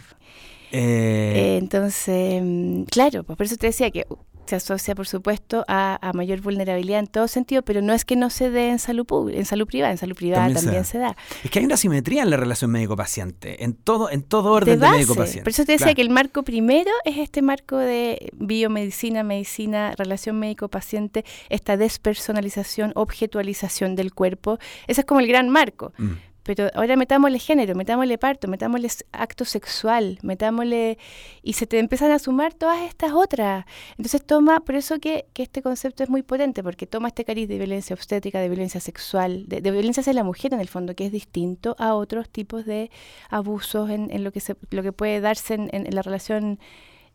Eh, 0.71 1.57
entonces, 1.61 2.41
mm, 2.43 2.83
claro, 2.83 3.23
pues 3.23 3.37
por 3.37 3.45
eso 3.45 3.57
te 3.57 3.67
decía 3.67 3.91
que 3.91 4.07
se 4.45 4.55
asocia, 4.55 4.95
por 4.95 5.07
supuesto, 5.07 5.63
a, 5.67 6.11
mayor 6.13 6.41
vulnerabilidad 6.41 6.99
en 6.99 7.07
todo 7.07 7.27
sentido, 7.27 7.61
pero 7.61 7.81
no 7.81 7.93
es 7.93 8.05
que 8.05 8.15
no 8.15 8.29
se 8.29 8.49
dé 8.49 8.69
en 8.69 8.79
salud 8.79 9.05
pública, 9.05 9.39
en 9.39 9.45
salud 9.45 9.65
privada, 9.65 9.91
en 9.91 9.97
salud 9.97 10.15
privada 10.15 10.53
también, 10.53 10.83
se, 10.85 10.97
da. 10.97 11.15
Es 11.43 11.51
que 11.51 11.59
hay 11.59 11.65
una 11.65 11.77
simetría 11.77 12.23
en 12.23 12.29
la 12.29 12.37
relación 12.37 12.71
médico-paciente, 12.71 13.63
en 13.63 13.73
todo, 13.73 14.09
en 14.09 14.23
todo 14.23 14.51
orden 14.51 14.79
de, 14.79 14.89
médico-paciente. 14.89 15.43
Por 15.43 15.51
eso 15.51 15.65
te 15.65 15.73
decía 15.73 15.93
que 15.93 16.01
el 16.01 16.09
marco 16.09 16.43
primero 16.43 16.91
es 17.05 17.17
este 17.17 17.41
marco 17.41 17.77
de 17.77 18.31
biomedicina, 18.33 19.23
medicina, 19.23 19.93
relación 19.95 20.39
médico-paciente, 20.39 21.23
esta 21.49 21.77
despersonalización, 21.77 22.91
objetualización 22.95 23.95
del 23.95 24.13
cuerpo. 24.13 24.59
Ese 24.87 25.01
es 25.01 25.07
como 25.07 25.19
el 25.19 25.27
gran 25.27 25.49
marco. 25.49 25.93
Mm. 25.97 26.11
Pero 26.43 26.69
ahora 26.73 26.95
metámosle 26.95 27.37
género, 27.37 27.75
metámosle 27.75 28.17
parto, 28.17 28.47
metámosle 28.47 28.89
acto 29.11 29.45
sexual, 29.45 30.17
metámosle... 30.23 30.97
Y 31.43 31.53
se 31.53 31.67
te 31.67 31.77
empiezan 31.79 32.11
a 32.11 32.19
sumar 32.19 32.53
todas 32.53 32.81
estas 32.81 33.13
otras. 33.13 33.65
Entonces 33.91 34.25
toma, 34.25 34.59
por 34.61 34.75
eso 34.75 34.99
que, 34.99 35.25
que 35.33 35.43
este 35.43 35.61
concepto 35.61 36.03
es 36.03 36.09
muy 36.09 36.23
potente, 36.23 36.63
porque 36.63 36.87
toma 36.87 37.09
este 37.09 37.25
cariz 37.25 37.47
de 37.47 37.57
violencia 37.57 37.93
obstétrica, 37.93 38.39
de 38.39 38.49
violencia 38.49 38.79
sexual, 38.79 39.45
de, 39.47 39.61
violencia 39.61 40.01
hacia 40.01 40.13
la 40.13 40.23
mujer 40.23 40.53
en 40.53 40.59
el 40.59 40.67
fondo, 40.67 40.95
que 40.95 41.05
es 41.05 41.11
distinto 41.11 41.75
a 41.77 41.93
otros 41.93 42.29
tipos 42.29 42.65
de 42.65 42.89
abusos 43.29 43.89
en, 43.89 44.09
en 44.11 44.23
lo, 44.23 44.31
que 44.31 44.39
se, 44.39 44.55
lo 44.71 44.81
que 44.81 44.91
puede 44.91 45.21
darse 45.21 45.53
en, 45.53 45.69
en 45.71 45.93
la 45.93 46.01
relación 46.01 46.59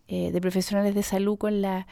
eh, 0.09 0.31
de 0.31 0.41
profesionales 0.41 0.95
de 0.95 1.03
salud 1.03 1.37
con 1.37 1.61
la... 1.61 1.89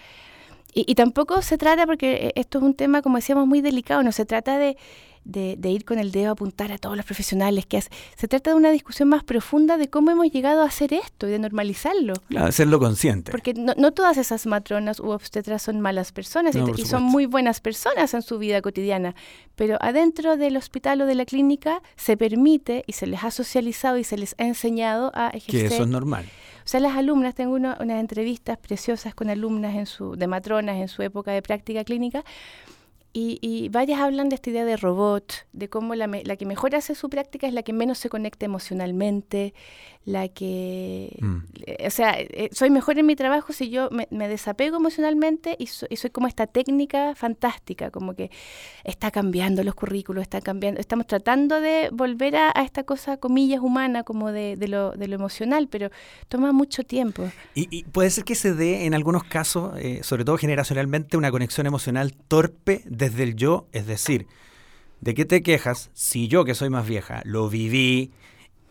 Y, 0.73 0.85
y 0.91 0.95
tampoco 0.95 1.43
se 1.43 1.59
trata, 1.59 1.85
porque 1.85 2.33
esto 2.37 2.59
es 2.59 2.65
un 2.65 2.75
tema, 2.75 3.03
como 3.03 3.17
decíamos, 3.17 3.47
muy 3.47 3.61
delicado, 3.61 4.05
no 4.05 4.13
se 4.13 4.25
trata 4.25 4.57
de 4.57 4.77
de, 5.25 5.71
ir 5.71 5.85
con 5.85 5.99
el 5.99 6.13
dedo 6.13 6.29
a 6.29 6.33
apuntar 6.33 6.73
a 6.73 6.79
todos 6.79 6.97
los 6.97 7.05
profesionales 7.05 7.67
que 7.67 7.81
Se 7.81 8.29
trata 8.29 8.51
de 8.51 8.57
una 8.57 8.71
discusión 8.71 9.09
más 9.09 9.25
profunda 9.25 9.77
de 9.77 9.89
cómo 9.89 10.11
hemos 10.11 10.31
llegado 10.31 10.63
a 10.63 10.67
hacer 10.67 10.93
esto 10.93 11.27
y 11.27 11.31
de 11.31 11.39
normalizarlo. 11.39 12.15
Claro, 12.29 12.47
hacerlo 12.47 12.79
consciente. 12.79 13.31
Porque 13.31 13.55
no, 13.55 13.93
todas 13.93 14.17
esas 14.17 14.47
matronas 14.47 15.01
u 15.01 15.11
obstetras 15.11 15.63
son 15.63 15.81
malas 15.81 16.13
personas 16.13 16.55
y, 16.55 16.85
son 16.85 17.03
muy 17.03 17.27
buenas 17.27 17.61
personas 17.61 18.13
en 18.15 18.23
su 18.23 18.39
vida 18.39 18.61
cotidiana, 18.61 19.15
pero 19.57 19.79
adentro 19.81 20.37
del 20.37 20.57
hospital 20.57 21.01
o 21.01 21.07
de 21.07 21.15
la 21.15 21.25
clínica 21.25 21.83
se 21.97 22.17
permite 22.17 22.85
y 22.87 22.93
se 22.93 23.07
les 23.07 23.25
ha 23.25 23.31
socializado 23.31 23.99
y 23.99 24.05
se 24.05 24.19
les 24.19 24.35
ha 24.39 24.45
enseñado 24.45 25.11
a 25.15 25.29
ejercer. 25.29 25.69
Que 25.69 25.75
eso 25.75 25.85
es 25.85 25.89
normal. 25.89 26.27
O 26.65 26.69
sea, 26.69 26.81
las 26.81 26.97
alumnas, 26.97 27.35
tengo 27.35 27.55
unas 27.55 28.01
entrevistas 28.01 28.57
preciosas 28.57 29.15
con 29.15 29.29
alumnas 29.29 29.75
en 29.75 29.85
su, 29.85 30.17
de 30.17 30.27
matronas 30.27 30.77
en 30.77 30.89
su 30.89 31.03
época 31.03 31.31
de 31.33 31.43
práctica 31.43 31.85
clínica, 31.85 32.25
y, 33.17 33.69
varias 33.69 34.01
hablan 34.01 34.29
de 34.29 34.35
esta 34.35 34.51
idea 34.51 34.65
de 34.65 34.77
robot, 34.77 35.47
de 35.53 35.69
cómo 35.69 35.95
la, 35.95 36.09
la, 36.09 36.37
que 36.37 36.47
mejor 36.47 36.75
hace 36.75 36.97
su 36.97 37.09
práctica 37.09 37.47
es 37.47 37.55
la 37.55 37.63
que 37.63 37.73
menos 37.73 37.99
se 37.99 38.09
conecta 38.09 38.45
emocionalmente, 38.45 39.55
la 40.05 40.29
que... 40.29 41.17
Mm. 41.21 41.39
O 41.87 41.91
sea, 41.91 42.15
eh, 42.19 42.51
soy 42.53 42.71
mejor 42.71 42.99
en 42.99 43.07
mi 43.07 43.17
trabajo 43.17 43.53
si 43.53 43.71
yo 43.71 43.89
me, 43.91 44.29
desapego 44.29 44.77
emocionalmente 44.77 45.57
y, 45.59 45.67
soy 45.67 46.11
como 46.11 46.29
esta 46.29 46.47
técnica 46.47 47.15
fantástica, 47.15 47.91
como 47.91 48.15
que 48.15 48.31
está 48.85 49.11
cambiando 49.11 49.65
los 49.65 49.75
currículos, 49.75 50.23
está 50.23 50.41
cambiando, 50.41 50.81
estamos 50.81 51.07
tratando 51.07 51.61
de 51.61 51.89
volver 51.93 52.37
a, 52.37 52.51
esta 52.51 52.85
cosa, 52.85 53.17
comillas, 53.17 53.61
humana, 53.61 54.03
como 54.03 54.31
de, 54.31 54.57
lo, 54.69 54.93
de 54.93 55.09
lo 55.09 55.15
emocional, 55.15 55.69
pero 55.71 55.91
toma 56.29 56.53
mucho 56.53 56.85
tiempo. 56.85 57.31
Y, 57.55 57.85
puede 57.85 58.11
ser 58.11 58.25
que 58.25 58.35
se 58.35 58.55
dé 58.55 58.85
en 58.85 58.95
algunos 58.95 59.25
casos, 59.25 59.73
eh, 59.79 60.01
sobre 60.03 60.25
todo 60.25 60.37
generacionalmente, 60.37 61.17
una 61.17 61.31
conexión 61.31 61.67
emocional 61.67 62.15
torpe 62.29 62.83
desde 62.85 63.23
el 63.23 63.37
yo, 63.37 63.67
es 63.73 63.87
decir, 63.87 64.27
¿de 65.01 65.15
qué 65.15 65.25
te 65.25 65.43
quejas 65.43 65.91
si 65.95 66.29
yo 66.29 66.45
que 66.45 66.55
soy 66.55 66.69
más 66.69 66.87
vieja 66.87 67.23
lo 67.25 67.49
viví? 67.49 68.13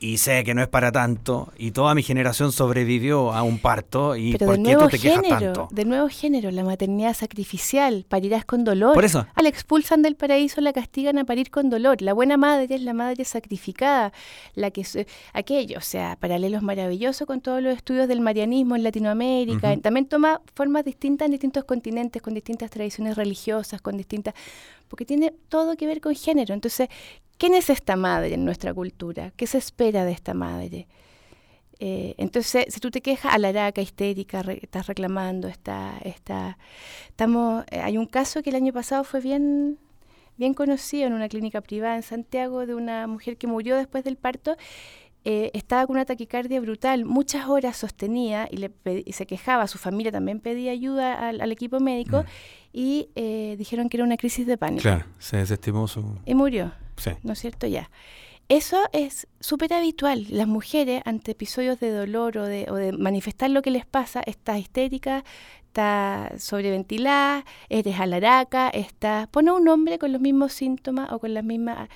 Y 0.04 0.18
sé 0.18 0.44
que 0.44 0.54
no 0.54 0.62
es 0.62 0.68
para 0.68 0.92
tanto 0.92 1.54
y 1.58 1.72
toda 1.72 1.96
mi 1.96 2.04
generación 2.04 2.52
sobrevivió 2.52 3.32
a 3.32 3.42
un 3.42 3.58
parto 3.58 4.18
y 4.18 4.36
¿por 4.38 4.62
qué 4.62 4.76
tú 4.76 4.90
te 4.90 5.00
quejas 5.00 5.24
tanto? 5.30 5.70
De 5.72 5.86
nuevo 5.86 6.10
género, 6.10 6.52
la 6.52 6.66
maternidad 6.66 7.14
sacrificial, 7.14 8.06
parirás 8.10 8.44
con 8.44 8.66
dolor. 8.66 8.96
Por 8.96 9.06
eso. 9.06 9.26
la 9.42 9.48
expulsan 9.48 10.02
del 10.02 10.18
paraíso, 10.18 10.60
la 10.60 10.74
castigan 10.74 11.20
a 11.20 11.24
parir 11.24 11.50
con 11.50 11.70
dolor. 11.70 12.02
La 12.02 12.12
buena 12.12 12.36
madre 12.36 12.76
es 12.76 12.82
la 12.82 12.94
madre 12.94 13.24
sacrificada, 13.24 14.12
la 14.56 14.72
que 14.72 14.86
aquello, 15.32 15.78
o 15.78 15.82
sea, 15.82 16.18
paralelos 16.20 16.64
maravillosos 16.64 17.26
con 17.26 17.40
todos 17.40 17.64
los 17.64 17.74
estudios 17.74 18.10
del 18.10 18.20
marianismo 18.20 18.76
en 18.76 18.84
Latinoamérica. 18.84 19.78
También 19.78 20.08
toma 20.08 20.42
formas 20.54 20.84
distintas 20.84 21.28
en 21.28 21.32
distintos 21.32 21.64
continentes, 21.64 22.22
con 22.22 22.34
distintas 22.34 22.70
tradiciones 22.72 23.16
religiosas, 23.16 23.82
con 23.82 23.96
distintas 23.96 24.34
porque 24.88 25.06
tiene 25.06 25.32
todo 25.50 25.76
que 25.76 25.88
ver 25.88 26.02
con 26.02 26.16
género. 26.16 26.54
Entonces, 26.54 26.90
¿quién 27.38 27.54
es 27.54 27.70
esta 27.70 27.96
madre 27.96 28.36
en 28.36 28.46
nuestra 28.46 28.74
cultura? 28.74 29.32
¿Qué 29.36 29.48
se 29.48 29.58
espera 29.58 30.06
de 30.06 30.12
esta 30.12 30.34
madre? 30.34 30.88
Eh, 31.80 32.16
entonces, 32.18 32.66
si 32.70 32.80
tú 32.80 32.92
te 32.92 33.02
quejas, 33.02 33.34
alaraca, 33.34 33.82
histérica, 33.82 34.42
estás 34.62 34.88
reclamando, 34.88 35.48
está, 35.48 35.98
está, 36.04 36.58
estamos, 37.10 37.66
eh, 37.72 37.80
hay 37.80 37.98
un 37.98 38.06
caso 38.06 38.42
que 38.42 38.52
el 38.52 38.56
año 38.56 38.72
pasado 38.72 39.04
fue 39.04 39.20
bien, 39.20 39.80
bien 40.38 40.54
conocido 40.54 41.08
en 41.08 41.14
una 41.14 41.28
clínica 41.28 41.62
privada 41.62 41.96
en 41.96 42.04
Santiago 42.04 42.66
de 42.66 42.76
una 42.76 43.08
mujer 43.08 43.38
que 43.38 43.48
murió 43.48 43.76
después 43.76 44.04
del 44.04 44.16
parto. 44.18 44.56
Eh, 45.26 45.52
estaba 45.54 45.86
con 45.88 45.96
una 45.96 46.06
taquicardia 46.06 46.60
brutal, 46.60 47.06
muchas 47.06 47.48
horas 47.48 47.78
sostenía 47.78 48.48
y, 48.52 48.58
le 48.58 48.72
se 49.12 49.26
quejaba, 49.26 49.68
su 49.68 49.78
familia 49.78 50.12
también 50.12 50.40
pedía 50.40 50.72
ayuda 50.72 51.30
al, 51.30 51.52
equipo 51.52 51.80
médico 51.80 52.24
mm. 52.24 52.26
y 52.74 53.08
dijeron 53.58 53.88
que 53.90 53.98
era 53.98 54.04
una 54.04 54.18
crisis 54.18 54.46
de 54.46 54.58
pánico. 54.58 54.82
Claro, 54.82 55.06
se 55.20 55.38
desestimó 55.38 55.88
su... 55.88 56.04
Y 56.26 56.36
murió. 56.36 56.74
¿no 57.24 57.34
es 57.34 57.40
cierto? 57.40 57.68
Ya. 57.68 57.90
Eso 58.50 58.78
es 58.92 59.28
súper 59.40 59.74
habitual. 59.74 60.26
Las 60.30 60.48
mujeres, 60.48 61.02
ante 61.06 61.32
episodios 61.32 61.80
de 61.80 61.92
dolor 61.92 62.38
o 62.38 62.46
de, 62.46 62.68
o 62.70 62.76
de 62.76 62.92
manifestar 62.92 63.50
lo 63.50 63.62
que 63.62 63.72
les 63.72 63.86
pasa, 63.86 64.22
está 64.26 64.60
histérica, 64.60 65.24
está 65.68 66.34
sobreventilada, 66.38 67.46
eres 67.70 68.00
alaraca, 68.00 68.70
está... 68.70 69.28
Pone 69.32 69.52
un 69.52 69.68
hombre 69.68 69.98
con 69.98 70.12
los 70.12 70.22
mismos 70.22 70.54
síntomas 70.54 71.12
o 71.12 71.20
con 71.20 71.34
las 71.34 71.44
mismas... 71.44 71.90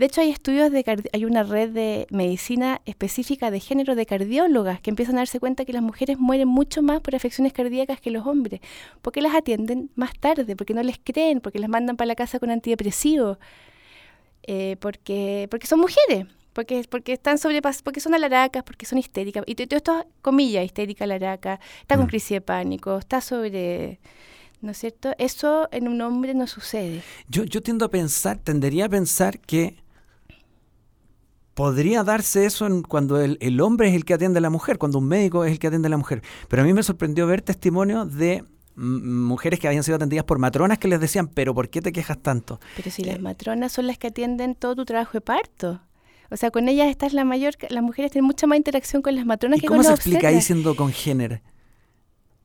De 0.00 0.06
hecho, 0.06 0.22
hay 0.22 0.30
estudios 0.30 0.72
de 0.72 0.82
hay 1.12 1.26
una 1.26 1.42
red 1.42 1.68
de 1.68 2.06
medicina 2.08 2.80
específica 2.86 3.50
de 3.50 3.60
género 3.60 3.94
de 3.94 4.06
cardiólogas 4.06 4.80
que 4.80 4.88
empiezan 4.88 5.16
a 5.16 5.18
darse 5.18 5.40
cuenta 5.40 5.66
que 5.66 5.74
las 5.74 5.82
mujeres 5.82 6.18
mueren 6.18 6.48
mucho 6.48 6.80
más 6.80 7.02
por 7.02 7.14
afecciones 7.14 7.52
cardíacas 7.52 8.00
que 8.00 8.10
los 8.10 8.26
hombres, 8.26 8.62
porque 9.02 9.20
las 9.20 9.34
atienden 9.34 9.90
más 9.96 10.18
tarde, 10.18 10.56
porque 10.56 10.72
no 10.72 10.82
les 10.82 10.98
creen, 11.04 11.42
porque 11.42 11.58
las 11.58 11.68
mandan 11.68 11.98
para 11.98 12.06
la 12.06 12.14
casa 12.14 12.38
con 12.38 12.50
antidepresivos. 12.50 13.36
Eh, 14.44 14.78
porque, 14.80 15.48
porque 15.50 15.66
son 15.66 15.80
mujeres, 15.80 16.24
porque, 16.54 16.82
porque 16.88 17.12
están 17.12 17.36
sobrepas 17.36 17.82
porque 17.82 18.00
son 18.00 18.14
alaracas, 18.14 18.62
porque 18.62 18.86
son 18.86 18.96
histéricas. 18.96 19.44
Y 19.46 19.54
todo 19.54 19.76
esto, 19.76 20.06
comillas, 20.22 20.64
histérica, 20.64 21.04
alaraca, 21.04 21.60
está 21.82 21.96
con 21.96 22.06
mm. 22.06 22.08
crisis 22.08 22.30
de 22.30 22.40
pánico, 22.40 22.96
está 22.96 23.20
sobre... 23.20 24.00
¿No 24.62 24.70
es 24.70 24.78
cierto? 24.78 25.12
Eso 25.18 25.68
en 25.72 25.88
un 25.88 26.00
hombre 26.00 26.32
no 26.32 26.46
sucede. 26.46 27.02
Yo, 27.28 27.44
yo 27.44 27.62
tiendo 27.62 27.84
a 27.84 27.90
pensar, 27.90 28.38
tendería 28.38 28.86
a 28.86 28.88
pensar 28.88 29.38
que 29.40 29.76
podría 31.54 32.04
darse 32.04 32.46
eso 32.46 32.66
en 32.66 32.82
cuando 32.82 33.20
el, 33.20 33.38
el, 33.40 33.60
hombre 33.60 33.88
es 33.88 33.94
el 33.94 34.04
que 34.04 34.14
atiende 34.14 34.38
a 34.38 34.40
la 34.40 34.50
mujer, 34.50 34.78
cuando 34.78 34.98
un 34.98 35.06
médico 35.06 35.44
es 35.44 35.52
el 35.52 35.58
que 35.58 35.66
atiende 35.66 35.86
a 35.86 35.90
la 35.90 35.96
mujer. 35.96 36.22
Pero 36.48 36.62
a 36.62 36.64
mí 36.64 36.72
me 36.72 36.82
sorprendió 36.82 37.26
ver 37.26 37.42
testimonios 37.42 38.14
de 38.14 38.44
mujeres 38.76 39.58
que 39.58 39.68
habían 39.68 39.82
sido 39.82 39.96
atendidas 39.96 40.24
por 40.24 40.38
matronas 40.38 40.78
que 40.78 40.88
les 40.88 41.00
decían, 41.00 41.28
pero 41.28 41.54
¿por 41.54 41.68
qué 41.68 41.82
te 41.82 41.92
quejas 41.92 42.18
tanto? 42.18 42.60
Pero 42.76 42.90
si 42.90 43.04
las 43.04 43.16
eh, 43.16 43.18
matronas 43.18 43.72
son 43.72 43.86
las 43.86 43.98
que 43.98 44.08
atienden 44.08 44.54
todo 44.54 44.76
tu 44.76 44.84
trabajo 44.84 45.12
de 45.12 45.20
parto. 45.20 45.80
O 46.30 46.36
sea, 46.36 46.50
con 46.50 46.68
ellas 46.68 46.88
estás 46.88 47.12
la 47.12 47.24
mayor, 47.24 47.54
las 47.68 47.82
mujeres 47.82 48.12
tienen 48.12 48.26
mucha 48.26 48.46
más 48.46 48.56
interacción 48.56 49.02
con 49.02 49.16
las 49.16 49.26
matronas 49.26 49.60
que 49.60 49.66
con 49.66 49.78
las 49.78 49.86
¿Cómo 49.86 49.96
se 49.96 50.00
explica 50.00 50.28
ahí 50.28 50.40
siendo 50.40 50.76
con 50.76 50.92
género? 50.92 51.40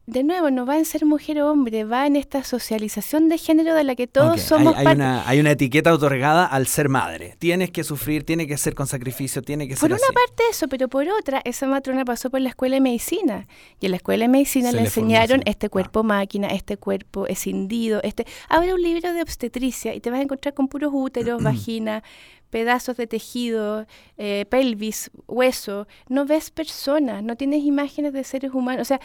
De 0.07 0.23
nuevo, 0.23 0.51
no 0.51 0.67
va 0.67 0.77
en 0.77 0.85
ser 0.85 1.03
mujer 1.03 1.41
o 1.41 1.51
hombre, 1.51 1.83
va 1.83 2.05
en 2.05 2.15
esta 2.15 2.43
socialización 2.43 3.27
de 3.27 3.39
género 3.39 3.73
de 3.73 3.83
la 3.83 3.95
que 3.95 4.05
todos 4.05 4.39
somos 4.39 4.75
hay, 4.75 4.85
hay 4.85 4.95
Una, 4.95 5.27
hay 5.27 5.39
una 5.39 5.51
etiqueta 5.51 5.91
otorgada 5.91 6.45
al 6.45 6.67
ser 6.67 6.89
madre. 6.89 7.35
Tienes 7.39 7.71
que 7.71 7.83
sufrir, 7.83 8.23
tiene 8.23 8.45
que 8.45 8.55
ser 8.57 8.75
con 8.75 8.85
sacrificio, 8.85 9.41
tiene 9.41 9.67
que 9.67 9.75
ser 9.75 9.89
Por 9.89 9.97
una 9.97 10.13
parte 10.13 10.43
eso, 10.51 10.67
pero 10.67 10.89
por 10.89 11.07
otra, 11.09 11.41
esa 11.43 11.65
matrona 11.65 12.05
pasó 12.05 12.29
por 12.29 12.39
la 12.39 12.49
escuela 12.49 12.75
de 12.75 12.81
medicina. 12.81 13.47
Y 13.79 13.87
en 13.87 13.91
la 13.91 13.97
escuela 13.97 14.25
de 14.25 14.29
medicina 14.29 14.71
le, 14.71 14.81
enseñaron 14.81 15.41
este 15.45 15.69
cuerpo 15.69 16.03
máquina, 16.03 16.49
este 16.49 16.77
cuerpo 16.77 17.25
escindido, 17.25 17.99
este... 18.03 18.27
Abre 18.47 18.75
un 18.75 18.81
libro 18.83 19.11
de 19.11 19.23
obstetricia 19.23 19.95
y 19.95 20.01
te 20.01 20.11
vas 20.11 20.19
a 20.19 20.23
encontrar 20.23 20.53
con 20.53 20.67
puros 20.67 20.91
úteros, 20.93 21.41
vagina, 21.43 22.03
pedazos 22.51 22.95
de 22.97 23.07
tejido, 23.07 23.87
eh, 24.17 24.45
pelvis, 24.49 25.09
hueso. 25.25 25.87
No 26.09 26.27
ves 26.27 26.51
personas, 26.51 27.23
no 27.23 27.35
tienes 27.35 27.63
imágenes 27.63 28.13
de 28.13 28.23
seres 28.23 28.53
humanos. 28.53 28.83
O 28.83 28.85
sea 28.85 29.01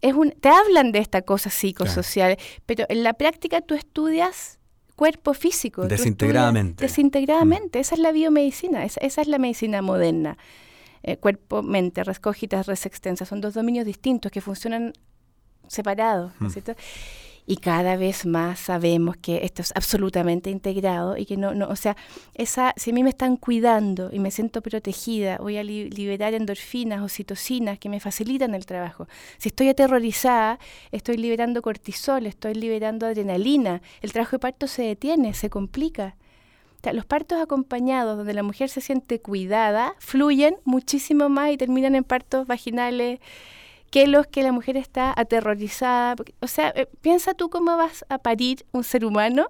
es 0.00 0.14
un, 0.14 0.30
te 0.32 0.48
hablan 0.48 0.92
de 0.92 1.00
esta 1.00 1.22
cosa 1.22 1.50
psicosocial, 1.50 2.36
pero 2.66 2.86
en 2.88 3.02
la 3.02 3.14
práctica 3.14 3.60
tú 3.60 3.74
estudias 3.74 4.58
cuerpo 4.96 5.32
físico. 5.34 5.86
Desintegradamente. 5.86 6.84
Desintegradamente. 6.84 7.78
Mm. 7.78 7.80
Esa 7.80 7.94
es 7.94 8.00
la 8.00 8.12
biomedicina, 8.12 8.84
esa, 8.84 9.00
esa 9.00 9.22
es 9.22 9.28
la 9.28 9.38
medicina 9.38 9.80
moderna. 9.82 10.36
Eh, 11.04 11.16
cuerpo, 11.16 11.62
mente, 11.62 12.02
res 12.02 12.18
cógitas, 12.18 12.66
res 12.66 12.84
extensa, 12.84 13.24
son 13.24 13.40
dos 13.40 13.54
dominios 13.54 13.86
distintos 13.86 14.32
que 14.32 14.40
funcionan 14.40 14.92
separados, 15.68 16.32
¿no 16.40 16.48
es 16.48 16.50
mm. 16.50 16.54
cierto? 16.54 16.82
Y 17.50 17.56
cada 17.56 17.96
vez 17.96 18.26
más 18.26 18.60
sabemos 18.60 19.16
que 19.16 19.46
esto 19.46 19.62
es 19.62 19.72
absolutamente 19.74 20.50
integrado 20.50 21.16
y 21.16 21.24
que 21.24 21.38
no, 21.38 21.54
no 21.54 21.66
o 21.68 21.76
sea, 21.76 21.96
esa, 22.34 22.74
si 22.76 22.90
a 22.90 22.92
mí 22.92 23.02
me 23.02 23.08
están 23.08 23.38
cuidando 23.38 24.10
y 24.12 24.18
me 24.18 24.30
siento 24.30 24.60
protegida, 24.60 25.38
voy 25.38 25.56
a 25.56 25.64
liberar 25.64 26.34
endorfinas 26.34 27.00
o 27.00 27.08
citocinas 27.08 27.78
que 27.78 27.88
me 27.88 28.00
facilitan 28.00 28.54
el 28.54 28.66
trabajo. 28.66 29.08
Si 29.38 29.48
estoy 29.48 29.70
aterrorizada, 29.70 30.58
estoy 30.92 31.16
liberando 31.16 31.62
cortisol, 31.62 32.26
estoy 32.26 32.52
liberando 32.52 33.06
adrenalina, 33.06 33.80
el 34.02 34.12
trabajo 34.12 34.32
de 34.32 34.40
parto 34.40 34.66
se 34.66 34.82
detiene, 34.82 35.32
se 35.32 35.48
complica. 35.48 36.16
los 36.92 37.06
partos 37.06 37.40
acompañados, 37.40 38.18
donde 38.18 38.34
la 38.34 38.42
mujer 38.42 38.68
se 38.68 38.82
siente 38.82 39.22
cuidada, 39.22 39.94
fluyen 40.00 40.58
muchísimo 40.64 41.30
más 41.30 41.50
y 41.50 41.56
terminan 41.56 41.94
en 41.94 42.04
partos 42.04 42.46
vaginales 42.46 43.20
que 43.90 44.06
los 44.06 44.26
que 44.26 44.42
la 44.42 44.52
mujer 44.52 44.76
está 44.76 45.12
aterrorizada. 45.16 46.16
o 46.40 46.46
sea, 46.46 46.72
eh, 46.76 46.88
piensa 47.00 47.34
tú 47.34 47.48
cómo 47.50 47.76
vas 47.76 48.04
a 48.08 48.18
parir 48.18 48.64
un 48.72 48.84
ser 48.84 49.04
humano 49.04 49.48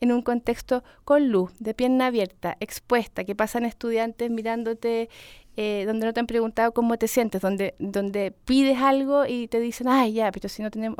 en 0.00 0.12
un 0.12 0.22
contexto 0.22 0.84
con 1.04 1.28
luz, 1.28 1.52
de 1.58 1.74
pierna 1.74 2.06
abierta, 2.06 2.56
expuesta, 2.60 3.24
que 3.24 3.34
pasan 3.34 3.64
estudiantes 3.64 4.30
mirándote, 4.30 5.08
eh, 5.56 5.84
donde 5.86 6.06
no 6.06 6.12
te 6.12 6.20
han 6.20 6.26
preguntado 6.26 6.72
cómo 6.72 6.98
te 6.98 7.08
sientes, 7.08 7.40
donde, 7.40 7.74
donde 7.78 8.32
pides 8.44 8.78
algo 8.78 9.24
y 9.26 9.48
te 9.48 9.60
dicen, 9.60 9.88
ay, 9.88 10.14
ya, 10.14 10.30
pero 10.30 10.48
si 10.48 10.62
no 10.62 10.70
tenemos... 10.70 10.98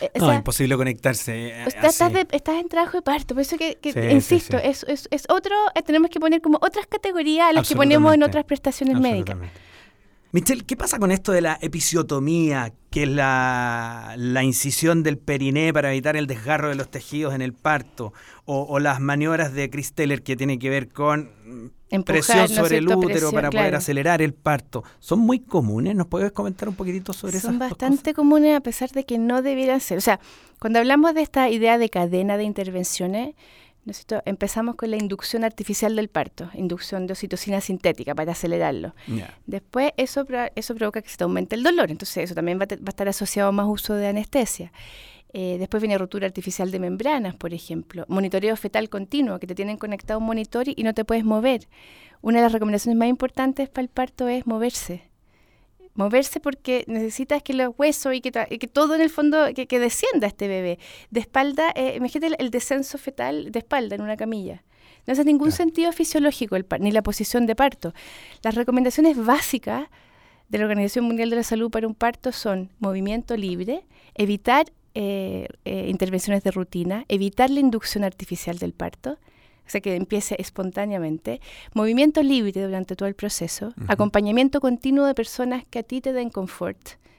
Eh, 0.00 0.10
no, 0.16 0.30
es 0.30 0.38
imposible 0.38 0.76
conectarse. 0.76 1.64
estás, 1.66 2.00
en 2.00 2.68
trabajo 2.68 2.98
de 2.98 3.02
parto, 3.02 3.34
por 3.34 3.42
eso 3.42 3.56
que, 3.56 3.78
insisto, 4.10 4.56
Es, 4.58 4.84
es, 4.84 5.08
es, 5.10 5.24
otro, 5.28 5.54
tenemos 5.84 6.10
que 6.10 6.20
poner 6.20 6.40
como 6.40 6.58
otras 6.62 6.86
categorías 6.86 7.50
a 7.50 7.52
las 7.52 7.68
que 7.68 7.74
ponemos 7.74 8.14
en 8.14 8.22
otras 8.22 8.44
prestaciones 8.44 8.98
médicas. 8.98 9.36
Michelle, 10.30 10.62
¿qué 10.64 10.76
pasa 10.76 10.98
con 10.98 11.10
esto 11.10 11.32
de 11.32 11.40
la 11.40 11.58
episiotomía, 11.62 12.74
que 12.90 13.04
es 13.04 13.08
la, 13.08 14.14
incisión 14.42 15.02
del 15.02 15.16
periné 15.16 15.72
para 15.72 15.90
evitar 15.90 16.16
el 16.16 16.26
desgarro 16.26 16.68
de 16.68 16.74
los 16.74 16.90
tejidos 16.90 17.34
en 17.34 17.40
el 17.40 17.54
parto? 17.54 18.12
O, 18.44 18.78
las 18.78 19.00
maniobras 19.00 19.54
de 19.54 19.70
Chris 19.70 19.94
Teller 19.94 20.22
que 20.22 20.36
tiene 20.36 20.58
que 20.58 20.68
ver 20.68 20.88
con 20.88 21.30
presión 22.04 22.48
sobre 22.48 22.78
el 22.78 22.88
útero 22.88 23.32
para 23.32 23.50
poder 23.50 23.74
acelerar 23.74 24.20
el 24.20 24.34
parto. 24.34 24.84
¿Son 25.00 25.18
muy 25.18 25.40
comunes? 25.40 25.94
¿Nos 25.96 26.06
puedes 26.06 26.32
comentar 26.32 26.68
un 26.68 26.74
poquitito 26.74 27.14
sobre 27.14 27.38
eso? 27.38 27.48
Son 27.48 27.58
bastante 27.58 28.12
comunes 28.12 28.54
a 28.54 28.60
pesar 28.60 28.90
de 28.90 29.04
que 29.04 29.16
no 29.16 29.40
debieran 29.40 29.80
ser. 29.80 29.96
O 29.96 30.02
sea, 30.02 30.20
cuando 30.58 30.78
hablamos 30.78 31.14
de 31.14 31.22
esta 31.22 31.48
idea 31.48 31.78
de 31.78 31.88
cadena 31.88 32.36
de 32.36 32.44
intervenciones, 32.44 33.34
Empezamos 34.24 34.76
con 34.76 34.90
la 34.90 34.96
inducción 34.96 35.44
artificial 35.44 35.96
del 35.96 36.08
parto, 36.08 36.50
inducción 36.54 37.06
de 37.06 37.12
oxitocina 37.12 37.60
sintética 37.60 38.14
para 38.14 38.32
acelerarlo. 38.32 38.94
Después 39.46 39.92
eso, 39.96 40.26
eso 40.54 40.74
provoca 40.74 41.02
que 41.02 41.08
se 41.08 41.22
aumente 41.22 41.56
el 41.56 41.62
dolor, 41.62 41.90
entonces 41.90 42.24
eso 42.24 42.34
también 42.34 42.58
va, 42.58 42.66
a 42.70 42.90
estar 42.90 43.08
asociado 43.08 43.48
a 43.48 43.52
más 43.52 43.66
uso 43.68 43.94
de 43.94 44.08
anestesia. 44.08 44.72
Eh, 45.32 45.56
después 45.58 45.82
viene 45.82 45.98
rotura 45.98 46.26
artificial 46.26 46.70
de 46.70 46.78
membranas, 46.78 47.34
por 47.34 47.52
ejemplo. 47.52 48.04
Monitoreo 48.08 48.56
fetal 48.56 48.88
continuo, 48.88 49.38
que 49.38 49.46
te 49.46 49.54
tienen 49.54 49.76
conectado 49.76 50.20
un 50.20 50.26
monitor 50.26 50.66
y 50.68 50.82
no 50.82 50.94
te 50.94 51.04
puedes 51.04 51.24
mover. 51.24 51.68
Una 52.22 52.38
de 52.38 52.44
las 52.44 52.52
recomendaciones 52.52 52.98
más 52.98 53.08
importantes 53.08 53.68
para 53.68 53.82
el 53.82 53.88
parto 53.88 54.28
es 54.28 54.46
moverse 54.46 55.07
moverse 55.98 56.38
porque 56.38 56.84
necesitas 56.86 57.42
que 57.42 57.52
los 57.52 57.74
huesos 57.76 58.14
y 58.14 58.20
que, 58.20 58.30
que 58.30 58.68
todo 58.68 58.94
en 58.94 59.00
el 59.00 59.10
fondo, 59.10 59.52
que, 59.52 59.66
que, 59.66 59.80
descienda 59.80 60.28
este 60.28 60.46
bebé. 60.46 60.78
De 61.10 61.18
espalda, 61.18 61.72
eh, 61.74 61.94
imagínate 61.96 62.36
el, 62.38 62.50
descenso 62.50 62.98
fetal 62.98 63.50
de 63.50 63.58
espalda 63.58 63.96
en 63.96 64.02
una 64.02 64.16
camilla. 64.16 64.62
No 65.06 65.12
hace 65.12 65.24
ningún 65.24 65.50
sentido 65.50 65.90
fisiológico 65.90 66.54
el 66.54 66.64
ni 66.78 66.92
la 66.92 67.02
posición 67.02 67.46
de 67.46 67.56
parto. 67.56 67.94
Las 68.44 68.54
recomendaciones 68.54 69.16
básicas 69.16 69.88
de 70.48 70.58
la 70.58 70.64
Organización 70.66 71.04
Mundial 71.04 71.30
de 71.30 71.36
la 71.36 71.42
Salud 71.42 71.68
para 71.68 71.88
un 71.88 71.96
parto 71.96 72.30
son 72.30 72.70
movimiento 72.78 73.36
libre, 73.36 73.84
evitar 74.14 74.66
eh, 74.94 75.48
eh, 75.64 75.86
intervenciones 75.88 76.44
de 76.44 76.52
rutina, 76.52 77.06
evitar 77.08 77.50
la 77.50 77.58
inducción 77.58 78.04
artificial 78.04 78.58
del 78.58 78.72
parto, 78.72 79.18
o 79.68 79.70
sea, 79.70 79.82
que 79.82 79.94
empiece 79.94 80.34
espontáneamente, 80.38 81.42
movimiento 81.74 82.22
libre 82.22 82.62
durante 82.62 82.96
todo 82.96 83.06
el 83.06 83.14
proceso, 83.14 83.74
acompañamiento 83.86 84.60
continuo 84.62 85.04
de 85.04 85.14
personas 85.14 85.64
que 85.68 85.80
a 85.80 85.82
ti 85.82 86.00
te 86.00 86.14
den 86.14 86.30
confort, 86.30 86.78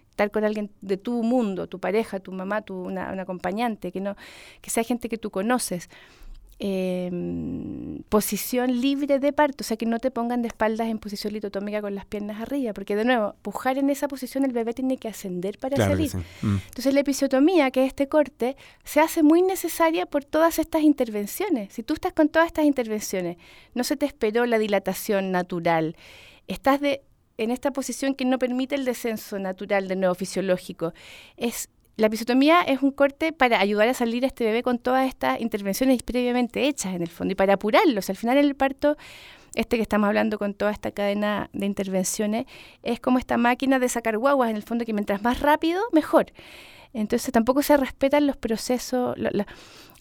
estar 0.09 0.31
con 0.31 0.43
alguien 0.43 0.71
de 0.81 0.97
tu 0.97 1.21
mundo, 1.21 1.67
tu 1.67 1.79
pareja, 1.79 2.19
tu 2.19 2.31
mamá, 2.31 2.63
tu, 2.63 2.73
una, 2.73 3.13
un 3.13 3.19
acompañante, 3.19 3.91
que, 3.91 4.01
no, 4.01 4.15
que 4.62 4.71
sea 4.71 4.83
gente 4.83 5.09
que 5.09 5.19
tú 5.19 5.29
conoces. 5.29 5.89
Em, 6.62 8.04
posición 8.10 8.82
libre 8.82 9.19
de 9.19 9.32
parto, 9.32 9.63
o 9.63 9.63
sea 9.63 9.78
que 9.78 9.86
no 9.86 9.98
te 10.00 10.12
pongan 10.12 10.41
de 10.41 10.50
espaldas 10.50 10.89
en 10.89 11.00
posición 11.00 11.32
litotómica 11.32 11.82
con 11.82 11.95
las 11.95 12.06
piernas 12.06 12.41
arriba, 12.41 12.74
porque 12.74 12.98
de 12.98 13.06
nuevo, 13.06 13.34
pujar 13.41 13.78
en 13.78 13.89
esa 13.89 14.10
posición 14.10 14.43
el 14.43 14.52
bebé 14.52 14.74
tiene 14.74 14.98
que 14.98 15.08
ascender 15.08 15.58
para 15.58 15.78
salir. 15.78 16.13
Mm. 16.41 16.58
Entonces 16.67 16.93
la 16.93 17.00
episiotomía, 17.00 17.72
que 17.72 17.84
es 17.84 17.88
este 17.88 18.10
corte, 18.10 18.58
se 18.84 19.00
hace 19.00 19.24
muy 19.24 19.41
necesaria 19.41 20.06
por 20.06 20.26
todas 20.26 20.60
estas 20.60 20.82
intervenciones. 20.82 21.72
Si 21.72 21.82
tú 21.82 21.93
estás 21.93 22.12
con 22.12 22.28
todas 22.28 22.48
estas 22.48 22.65
intervenciones, 22.65 23.38
no 23.74 23.86
se 23.86 23.95
te 23.95 24.06
esperó 24.06 24.45
la 24.45 24.60
dilatación 24.60 25.32
natural, 25.32 25.95
estás 26.48 26.82
de 26.82 27.04
en 27.38 27.52
esta 27.52 27.72
posición 27.72 28.15
que 28.15 28.26
no 28.26 28.38
permite 28.38 28.76
el 28.76 28.84
descenso 28.84 29.39
natural 29.39 29.88
de 29.88 29.95
nuevo 29.95 30.13
fisiológico, 30.13 30.93
es 31.38 31.69
la 31.99 32.07
episiotomía 32.07 32.62
es 32.62 32.81
un 32.81 32.91
corte 32.91 33.33
para 33.33 33.59
ayudar 33.59 33.89
a 33.89 33.93
salir 33.93 34.23
a 34.23 34.27
este 34.27 34.45
bebé 34.45 34.63
con 34.63 34.79
todas 34.79 35.05
estas 35.05 35.41
intervenciones 35.41 36.01
previamente 36.01 36.65
hechas 36.65 36.95
en 36.95 37.01
el 37.01 37.09
fondo 37.09 37.33
y 37.33 37.35
para 37.35 37.55
apurarlos. 37.55 38.09
Al 38.09 38.15
final 38.15 38.38
el 38.38 38.55
parto, 38.55 38.95
este 39.53 39.75
que 39.75 39.81
estamos 39.81 40.07
hablando 40.07 40.39
con 40.39 40.53
toda 40.53 40.71
esta 40.71 40.91
cadena 40.91 41.49
de 41.51 41.65
intervenciones, 41.65 42.45
es 42.83 43.01
como 43.01 43.19
esta 43.19 43.35
máquina 43.35 43.79
de 43.79 43.89
sacar 43.89 44.17
guaguas 44.17 44.49
en 44.49 44.55
el 44.55 44.63
fondo 44.63 44.85
que 44.85 44.93
mientras 44.93 45.21
más 45.23 45.41
rápido, 45.41 45.81
mejor. 45.91 46.27
Entonces 46.93 47.33
tampoco 47.33 47.62
se 47.63 47.75
respetan 47.75 48.25
los 48.27 48.38
procesos, 48.38 49.17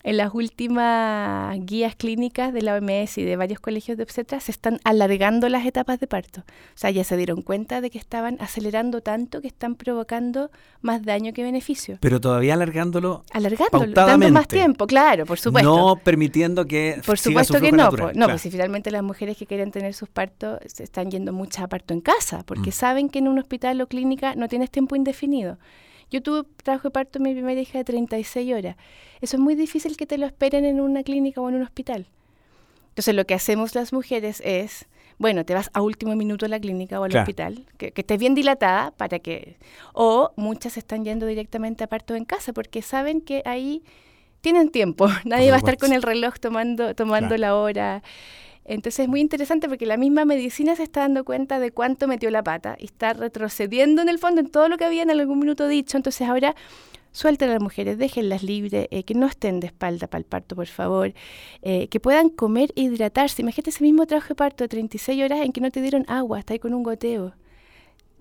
en 0.08 0.16
las 0.16 0.32
últimas 0.32 1.54
guías 1.66 1.94
clínicas 1.94 2.54
de 2.54 2.62
la 2.62 2.76
OMS 2.76 3.18
y 3.18 3.24
de 3.24 3.36
varios 3.36 3.60
colegios 3.60 3.98
de 3.98 4.04
obstetras 4.04 4.44
se 4.44 4.52
están 4.52 4.80
alargando 4.82 5.50
las 5.50 5.66
etapas 5.66 6.00
de 6.00 6.06
parto. 6.06 6.40
O 6.40 6.76
sea, 6.76 6.88
ya 6.90 7.04
se 7.04 7.14
dieron 7.18 7.42
cuenta 7.42 7.82
de 7.82 7.90
que 7.90 7.98
estaban 7.98 8.38
acelerando 8.40 9.02
tanto 9.02 9.42
que 9.42 9.48
están 9.48 9.74
provocando 9.74 10.50
más 10.80 11.04
daño 11.04 11.34
que 11.34 11.42
beneficio. 11.42 11.98
Pero 12.00 12.22
todavía 12.22 12.54
alargándolo. 12.54 13.22
Alargándolo, 13.32 13.92
dando 13.92 14.30
más 14.30 14.48
tiempo, 14.48 14.86
claro, 14.86 15.26
por 15.26 15.38
supuesto. 15.38 15.68
No 15.68 15.96
permitiendo 15.96 16.64
que. 16.64 17.02
Por 17.04 17.18
supuesto 17.18 17.60
que 17.60 17.70
no. 17.70 17.90
no, 18.14 18.28
pues 18.28 18.40
si 18.40 18.50
finalmente 18.50 18.90
las 18.90 19.02
mujeres 19.02 19.36
que 19.36 19.44
quieren 19.44 19.72
tener 19.72 19.92
sus 19.92 20.08
partos 20.08 20.58
se 20.64 20.84
están 20.84 21.10
yendo 21.10 21.34
muchas 21.34 21.64
a 21.64 21.68
parto 21.68 21.92
en 21.92 22.00
casa, 22.00 22.44
porque 22.46 22.70
mm. 22.70 22.72
saben 22.72 23.08
que 23.10 23.18
en 23.18 23.28
un 23.28 23.38
hospital 23.38 23.78
o 23.82 23.86
clínica 23.86 24.34
no 24.36 24.48
tienes 24.48 24.70
tiempo 24.70 24.96
indefinido. 24.96 25.58
Yo 26.10 26.22
tuve 26.22 26.48
trabajo 26.62 26.88
de 26.88 26.92
parto 26.92 27.20
mi 27.20 27.32
primera 27.32 27.60
hija 27.60 27.78
de 27.78 27.84
36 27.84 28.54
horas. 28.54 28.76
Eso 29.20 29.36
es 29.36 29.40
muy 29.40 29.54
difícil 29.54 29.96
que 29.96 30.06
te 30.06 30.18
lo 30.18 30.26
esperen 30.26 30.64
en 30.64 30.80
una 30.80 31.02
clínica 31.02 31.40
o 31.40 31.48
en 31.48 31.56
un 31.56 31.62
hospital. 31.62 32.06
Entonces 32.90 33.14
lo 33.14 33.26
que 33.26 33.34
hacemos 33.34 33.74
las 33.74 33.92
mujeres 33.92 34.42
es, 34.44 34.86
bueno, 35.18 35.44
te 35.44 35.54
vas 35.54 35.70
a 35.72 35.82
último 35.82 36.16
minuto 36.16 36.46
a 36.46 36.48
la 36.48 36.58
clínica 36.58 36.98
o 36.98 37.04
al 37.04 37.16
hospital, 37.16 37.66
que, 37.76 37.92
estés 37.94 38.18
bien 38.18 38.34
dilatada 38.34 38.90
para 38.92 39.18
que... 39.18 39.56
O 39.92 40.32
muchas 40.36 40.76
están 40.76 41.04
yendo 41.04 41.26
directamente 41.26 41.84
a 41.84 41.86
parto 41.86 42.14
en 42.14 42.24
casa 42.24 42.52
porque 42.52 42.82
saben 42.82 43.20
que 43.20 43.42
ahí 43.44 43.82
tienen 44.40 44.70
tiempo. 44.70 45.08
Nadie 45.24 45.50
va 45.50 45.56
a 45.56 45.58
estar 45.58 45.76
con 45.76 45.92
el 45.92 46.02
reloj 46.02 46.34
tomando, 46.40 46.94
tomando 46.94 47.36
la 47.36 47.54
hora. 47.54 48.02
Entonces 48.68 49.00
es 49.00 49.08
muy 49.08 49.20
interesante 49.20 49.66
porque 49.66 49.86
la 49.86 49.96
misma 49.96 50.26
medicina 50.26 50.76
se 50.76 50.82
está 50.82 51.00
dando 51.00 51.24
cuenta 51.24 51.58
de 51.58 51.70
cuánto 51.72 52.06
metió 52.06 52.30
la 52.30 52.44
pata 52.44 52.76
y 52.78 52.84
está 52.84 53.14
retrocediendo 53.14 54.02
en 54.02 54.10
el 54.10 54.18
fondo 54.18 54.42
en 54.42 54.50
todo 54.50 54.68
lo 54.68 54.76
que 54.76 54.84
había 54.84 55.02
en 55.02 55.10
algún 55.10 55.38
minuto 55.38 55.66
dicho. 55.66 55.96
Entonces 55.96 56.28
ahora 56.28 56.54
suelten 57.12 57.48
a 57.48 57.54
las 57.54 57.62
mujeres, 57.62 57.96
déjenlas 57.96 58.42
libres, 58.42 58.86
eh, 58.90 59.04
que 59.04 59.14
no 59.14 59.26
estén 59.26 59.60
de 59.60 59.68
espalda 59.68 60.06
para 60.06 60.18
el 60.18 60.26
parto, 60.26 60.54
por 60.54 60.66
favor, 60.66 61.14
eh, 61.62 61.88
que 61.88 61.98
puedan 61.98 62.28
comer 62.28 62.70
e 62.76 62.82
hidratarse. 62.82 63.40
Imagínate 63.40 63.70
ese 63.70 63.82
mismo 63.82 64.06
trabajo 64.06 64.28
de 64.28 64.34
parto 64.34 64.64
de 64.64 64.68
36 64.68 65.24
horas 65.24 65.40
en 65.40 65.52
que 65.52 65.62
no 65.62 65.70
te 65.70 65.80
dieron 65.80 66.04
agua, 66.06 66.38
está 66.38 66.52
ahí 66.52 66.58
con 66.58 66.74
un 66.74 66.82
goteo. 66.82 67.32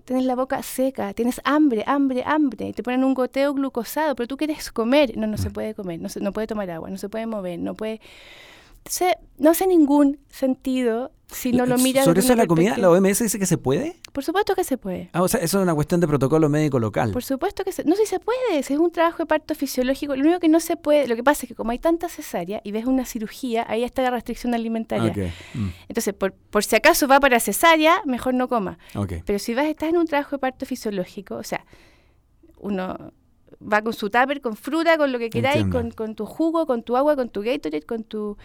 Tienes 0.06 0.24
la 0.24 0.34
boca 0.34 0.62
seca, 0.62 1.12
tienes 1.12 1.42
hambre, 1.44 1.84
hambre, 1.86 2.22
hambre, 2.24 2.68
y 2.68 2.72
te 2.72 2.82
ponen 2.82 3.04
un 3.04 3.12
goteo 3.12 3.52
glucosado, 3.52 4.16
pero 4.16 4.26
tú 4.26 4.38
quieres 4.38 4.72
comer. 4.72 5.14
No, 5.18 5.26
no 5.26 5.36
se 5.36 5.50
mm. 5.50 5.52
puede 5.52 5.74
comer, 5.74 6.00
no, 6.00 6.08
se, 6.08 6.20
no 6.20 6.32
puede 6.32 6.46
tomar 6.46 6.70
agua, 6.70 6.88
no 6.88 6.96
se 6.96 7.10
puede 7.10 7.26
mover, 7.26 7.58
no 7.58 7.74
puede 7.74 8.00
no 9.38 9.50
hace 9.50 9.66
ningún 9.66 10.18
sentido 10.28 11.12
si 11.30 11.52
no 11.52 11.66
lo 11.66 11.76
miras. 11.78 12.04
Sobre 12.04 12.20
eso 12.20 12.34
la 12.34 12.46
comida, 12.46 12.76
la 12.78 12.90
OMS 12.90 13.18
dice 13.18 13.38
que 13.38 13.46
se 13.46 13.58
puede. 13.58 13.96
Por 14.12 14.24
supuesto 14.24 14.54
que 14.54 14.64
se 14.64 14.78
puede. 14.78 15.10
Ah, 15.12 15.22
o 15.22 15.28
sea, 15.28 15.40
eso 15.40 15.58
es 15.58 15.62
una 15.62 15.74
cuestión 15.74 16.00
de 16.00 16.08
protocolo 16.08 16.48
médico 16.48 16.78
local. 16.78 17.12
Por 17.12 17.22
supuesto 17.22 17.64
que 17.64 17.72
se, 17.72 17.84
no 17.84 17.96
si 17.96 18.06
se 18.06 18.18
puede, 18.18 18.58
es 18.58 18.70
un 18.70 18.90
trabajo 18.90 19.18
de 19.18 19.26
parto 19.26 19.54
fisiológico. 19.54 20.16
Lo 20.16 20.22
único 20.22 20.40
que 20.40 20.48
no 20.48 20.60
se 20.60 20.76
puede, 20.76 21.06
lo 21.06 21.16
que 21.16 21.22
pasa 21.22 21.44
es 21.44 21.48
que 21.48 21.54
como 21.54 21.70
hay 21.70 21.78
tanta 21.78 22.08
cesárea 22.08 22.60
y 22.64 22.72
ves 22.72 22.86
una 22.86 23.04
cirugía, 23.04 23.66
ahí 23.68 23.84
está 23.84 24.02
la 24.02 24.10
restricción 24.10 24.54
alimentaria. 24.54 25.12
Mm. 25.54 25.68
Entonces, 25.88 26.14
por, 26.14 26.32
por, 26.32 26.64
si 26.64 26.76
acaso 26.76 27.06
va 27.06 27.20
para 27.20 27.40
cesárea, 27.40 28.00
mejor 28.06 28.34
no 28.34 28.48
coma. 28.48 28.78
Pero 29.26 29.38
si 29.38 29.54
vas 29.54 29.66
estás 29.66 29.90
en 29.90 29.98
un 29.98 30.06
trabajo 30.06 30.36
de 30.36 30.40
parto 30.40 30.64
fisiológico, 30.64 31.36
o 31.36 31.44
sea, 31.44 31.64
uno 32.58 33.12
va 33.60 33.82
con 33.82 33.92
su 33.92 34.10
tupper, 34.10 34.40
con 34.40 34.56
fruta, 34.56 34.96
con 34.96 35.12
lo 35.12 35.18
que 35.18 35.30
queráis, 35.30 35.66
con, 35.66 35.90
con, 35.90 36.14
tu 36.14 36.26
jugo, 36.26 36.66
con 36.66 36.82
tu 36.82 36.96
agua, 36.96 37.16
con 37.16 37.28
tu 37.28 37.42
Gatorade, 37.42 37.82
con 37.82 38.04
tu... 38.04 38.36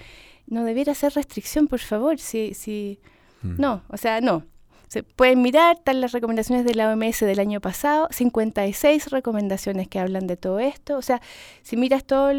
No 0.48 0.64
debiera 0.64 0.94
ser 0.94 1.14
restricción, 1.14 1.68
por 1.68 1.80
favor, 1.80 2.20
si... 2.20 2.54
si... 2.54 3.00
Mm. 3.42 3.60
No, 3.60 3.84
o 3.90 3.98
sea, 3.98 4.22
no. 4.22 4.44
Se 4.88 5.02
pueden 5.04 5.42
mirar, 5.42 5.78
están 5.78 6.02
las 6.02 6.12
recomendaciones 6.12 6.66
de 6.66 6.76
la 6.76 6.92
OMS 6.92 7.22
del 7.22 7.40
año 7.40 7.60
pasado, 7.62 8.08
56 8.12 9.10
recomendaciones 9.10 9.88
que 9.88 10.00
hablan 10.00 10.28
de 10.28 10.38
todo 10.38 10.60
esto. 10.60 10.98
O 10.98 11.02
sea, 11.02 11.20
si 11.64 11.78
miras 11.78 12.06
todas 12.06 12.36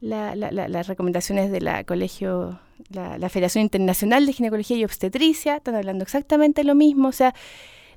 las 0.00 0.86
recomendaciones 0.88 1.52
de 1.52 1.60
la 1.60 1.84
colegio, 1.84 2.58
la, 2.88 3.16
la 3.16 3.28
Federación 3.28 3.62
Internacional 3.62 4.26
de 4.26 4.32
Ginecología 4.32 4.76
y 4.76 4.84
Obstetricia, 4.84 5.56
están 5.56 5.76
hablando 5.76 6.02
exactamente 6.02 6.64
lo 6.64 6.74
mismo. 6.74 7.06
O 7.06 7.12
sea, 7.12 7.32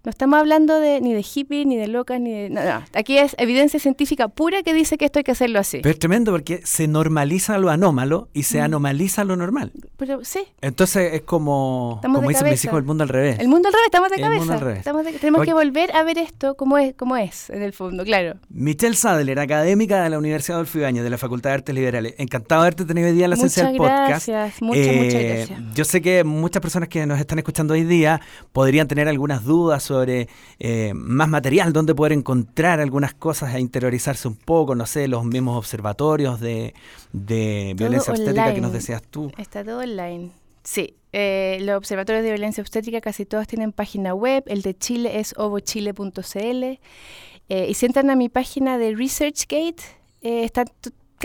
no 0.05 0.11
estamos 0.11 0.39
hablando 0.39 0.79
de, 0.79 1.01
ni 1.01 1.13
de 1.13 1.25
hippie, 1.33 1.65
ni 1.65 1.77
de 1.77 1.87
locas, 1.87 2.21
ni 2.21 2.31
de... 2.31 2.49
No, 2.51 2.63
no. 2.63 2.83
Aquí 2.93 3.17
es 3.17 3.35
evidencia 3.39 3.79
científica 3.79 4.27
pura 4.27 4.61
que 4.61 4.71
dice 4.71 4.99
que 4.99 5.05
esto 5.05 5.17
hay 5.17 5.23
que 5.23 5.31
hacerlo 5.31 5.57
así. 5.57 5.79
Pero 5.81 5.93
es 5.93 5.99
tremendo 5.99 6.31
porque 6.31 6.61
se 6.63 6.87
normaliza 6.87 7.57
lo 7.57 7.71
anómalo 7.71 8.29
y 8.31 8.43
se 8.43 8.59
mm. 8.59 8.65
anomaliza 8.65 9.23
lo 9.23 9.35
normal. 9.35 9.71
Pero 9.97 10.23
sí. 10.23 10.41
Entonces 10.61 11.15
es 11.15 11.21
como, 11.23 12.01
como 12.03 12.21
dicen 12.21 12.47
mis 12.47 12.63
hijos, 12.63 12.77
el 12.77 12.85
mundo 12.85 13.03
al 13.03 13.09
revés. 13.09 13.39
El 13.39 13.47
mundo 13.47 13.69
al 13.69 13.73
revés, 13.73 13.87
estamos 13.87 14.11
de 14.11 14.19
cabeza. 14.19 14.39
Mundo 14.39 14.53
al 14.53 14.59
revés. 14.59 15.19
tenemos 15.19 15.43
que 15.43 15.53
volver 15.53 15.95
a 15.95 16.03
ver 16.03 16.19
esto 16.19 16.55
como 16.55 16.77
es, 16.77 16.93
como 16.93 17.17
es, 17.17 17.49
en 17.49 17.63
el 17.63 17.73
fondo, 17.73 18.03
claro. 18.03 18.35
Michelle 18.49 18.95
Sadler, 18.95 19.39
académica 19.39 20.03
de 20.03 20.11
la 20.11 20.19
Universidad 20.19 20.57
Adolfo 20.57 20.77
Ibáñez, 20.77 21.03
de 21.03 21.09
la 21.09 21.17
Facultad 21.17 21.49
de 21.49 21.53
Artes 21.55 21.73
Liberales. 21.73 22.13
Encantado 22.19 22.61
de 22.61 22.67
haberte 22.67 22.85
tenido 22.85 23.07
hoy 23.07 23.15
día 23.15 23.25
en 23.25 23.31
la 23.31 23.37
Ciencia 23.37 23.65
del 23.65 23.77
Podcast. 23.77 24.27
Gracias, 24.27 24.61
muchas, 24.61 24.85
muchas 24.85 25.13
eh, 25.15 25.45
gracias. 25.47 25.73
Yo 25.73 25.83
sé 25.83 25.99
que 26.03 26.23
muchas 26.23 26.61
personas 26.61 26.89
que 26.89 27.07
nos 27.07 27.19
están 27.19 27.39
escuchando 27.39 27.73
hoy 27.73 27.85
día 27.85 28.21
podrían 28.53 28.87
tener 28.87 29.07
algunas 29.07 29.43
dudas 29.43 29.81
sobre... 29.81 29.94
Eh, 30.03 30.27
eh, 30.59 30.93
más 30.93 31.29
material 31.29 31.73
donde 31.73 31.95
poder 31.95 32.13
encontrar 32.13 32.79
algunas 32.79 33.13
cosas 33.13 33.55
e 33.55 33.59
interiorizarse 33.59 34.27
un 34.27 34.35
poco, 34.35 34.75
no 34.75 34.85
sé, 34.85 35.07
los 35.07 35.25
mismos 35.25 35.57
observatorios 35.57 36.39
de, 36.39 36.73
violencia 37.11 38.13
obstétrica 38.13 38.53
que 38.53 38.61
nos 38.61 38.73
decías 38.73 39.01
tú. 39.01 39.31
Está 39.37 39.63
todo 39.63 39.79
online. 39.79 40.31
Sí, 40.63 40.95
eh, 41.13 41.59
los 41.61 41.77
observatorios 41.77 42.23
de 42.23 42.31
violencia 42.31 42.61
obstétrica 42.61 42.99
casi 42.99 43.25
todos 43.25 43.47
tienen 43.47 43.71
página 43.71 44.13
web, 44.13 44.43
el 44.47 44.63
de 44.63 44.75
Chile 44.75 45.19
es 45.19 45.33
ovochile.cl 45.37 46.79
eh, 47.49 47.67
y 47.69 47.73
si 47.75 47.85
entran 47.85 48.09
a 48.09 48.15
mi 48.15 48.29
página 48.29 48.77
de 48.77 48.95
ResearchGate, 48.95 49.83
eh, 50.21 50.43
está 50.43 50.65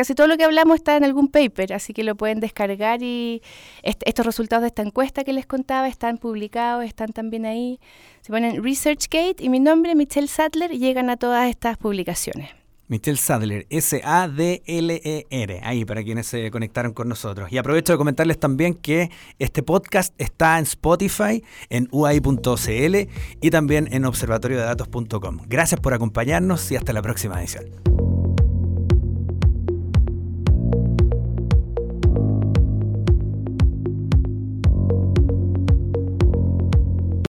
casi 0.00 0.14
todo 0.14 0.28
lo 0.28 0.38
que 0.38 0.44
hablamos 0.44 0.76
está 0.76 0.96
en 0.96 1.04
algún 1.04 1.28
paper, 1.28 1.74
así 1.74 1.92
que 1.92 2.04
lo 2.04 2.14
pueden 2.14 2.40
descargar 2.40 3.02
y 3.02 3.42
estos 3.82 4.24
resultados 4.24 4.62
de 4.62 4.68
esta 4.68 4.80
encuesta 4.80 5.24
que 5.24 5.34
les 5.34 5.44
contaba 5.44 5.88
están 5.88 6.16
publicados, 6.16 6.86
están 6.86 7.12
también 7.12 7.44
ahí. 7.44 7.78
Se 8.22 8.32
ponen 8.32 8.64
ResearchGate 8.64 9.44
y 9.44 9.50
mi 9.50 9.60
nombre, 9.60 9.94
Michelle 9.94 10.26
Sadler, 10.26 10.72
y 10.72 10.78
llegan 10.78 11.10
a 11.10 11.18
todas 11.18 11.50
estas 11.50 11.76
publicaciones. 11.76 12.48
Michelle 12.88 13.18
Sadler, 13.18 13.66
S-A-D-L-E-R, 13.68 15.60
ahí 15.62 15.84
para 15.84 16.02
quienes 16.02 16.26
se 16.26 16.50
conectaron 16.50 16.94
con 16.94 17.06
nosotros. 17.06 17.52
Y 17.52 17.58
aprovecho 17.58 17.92
de 17.92 17.98
comentarles 17.98 18.40
también 18.40 18.72
que 18.72 19.10
este 19.38 19.62
podcast 19.62 20.14
está 20.16 20.58
en 20.58 20.62
Spotify, 20.62 21.44
en 21.68 21.88
UI.cl 21.90 22.96
y 23.42 23.50
también 23.50 23.86
en 23.92 24.06
observatoriodedatos.com. 24.06 25.40
Gracias 25.46 25.78
por 25.78 25.92
acompañarnos 25.92 26.72
y 26.72 26.76
hasta 26.76 26.94
la 26.94 27.02
próxima 27.02 27.38
edición. 27.38 28.09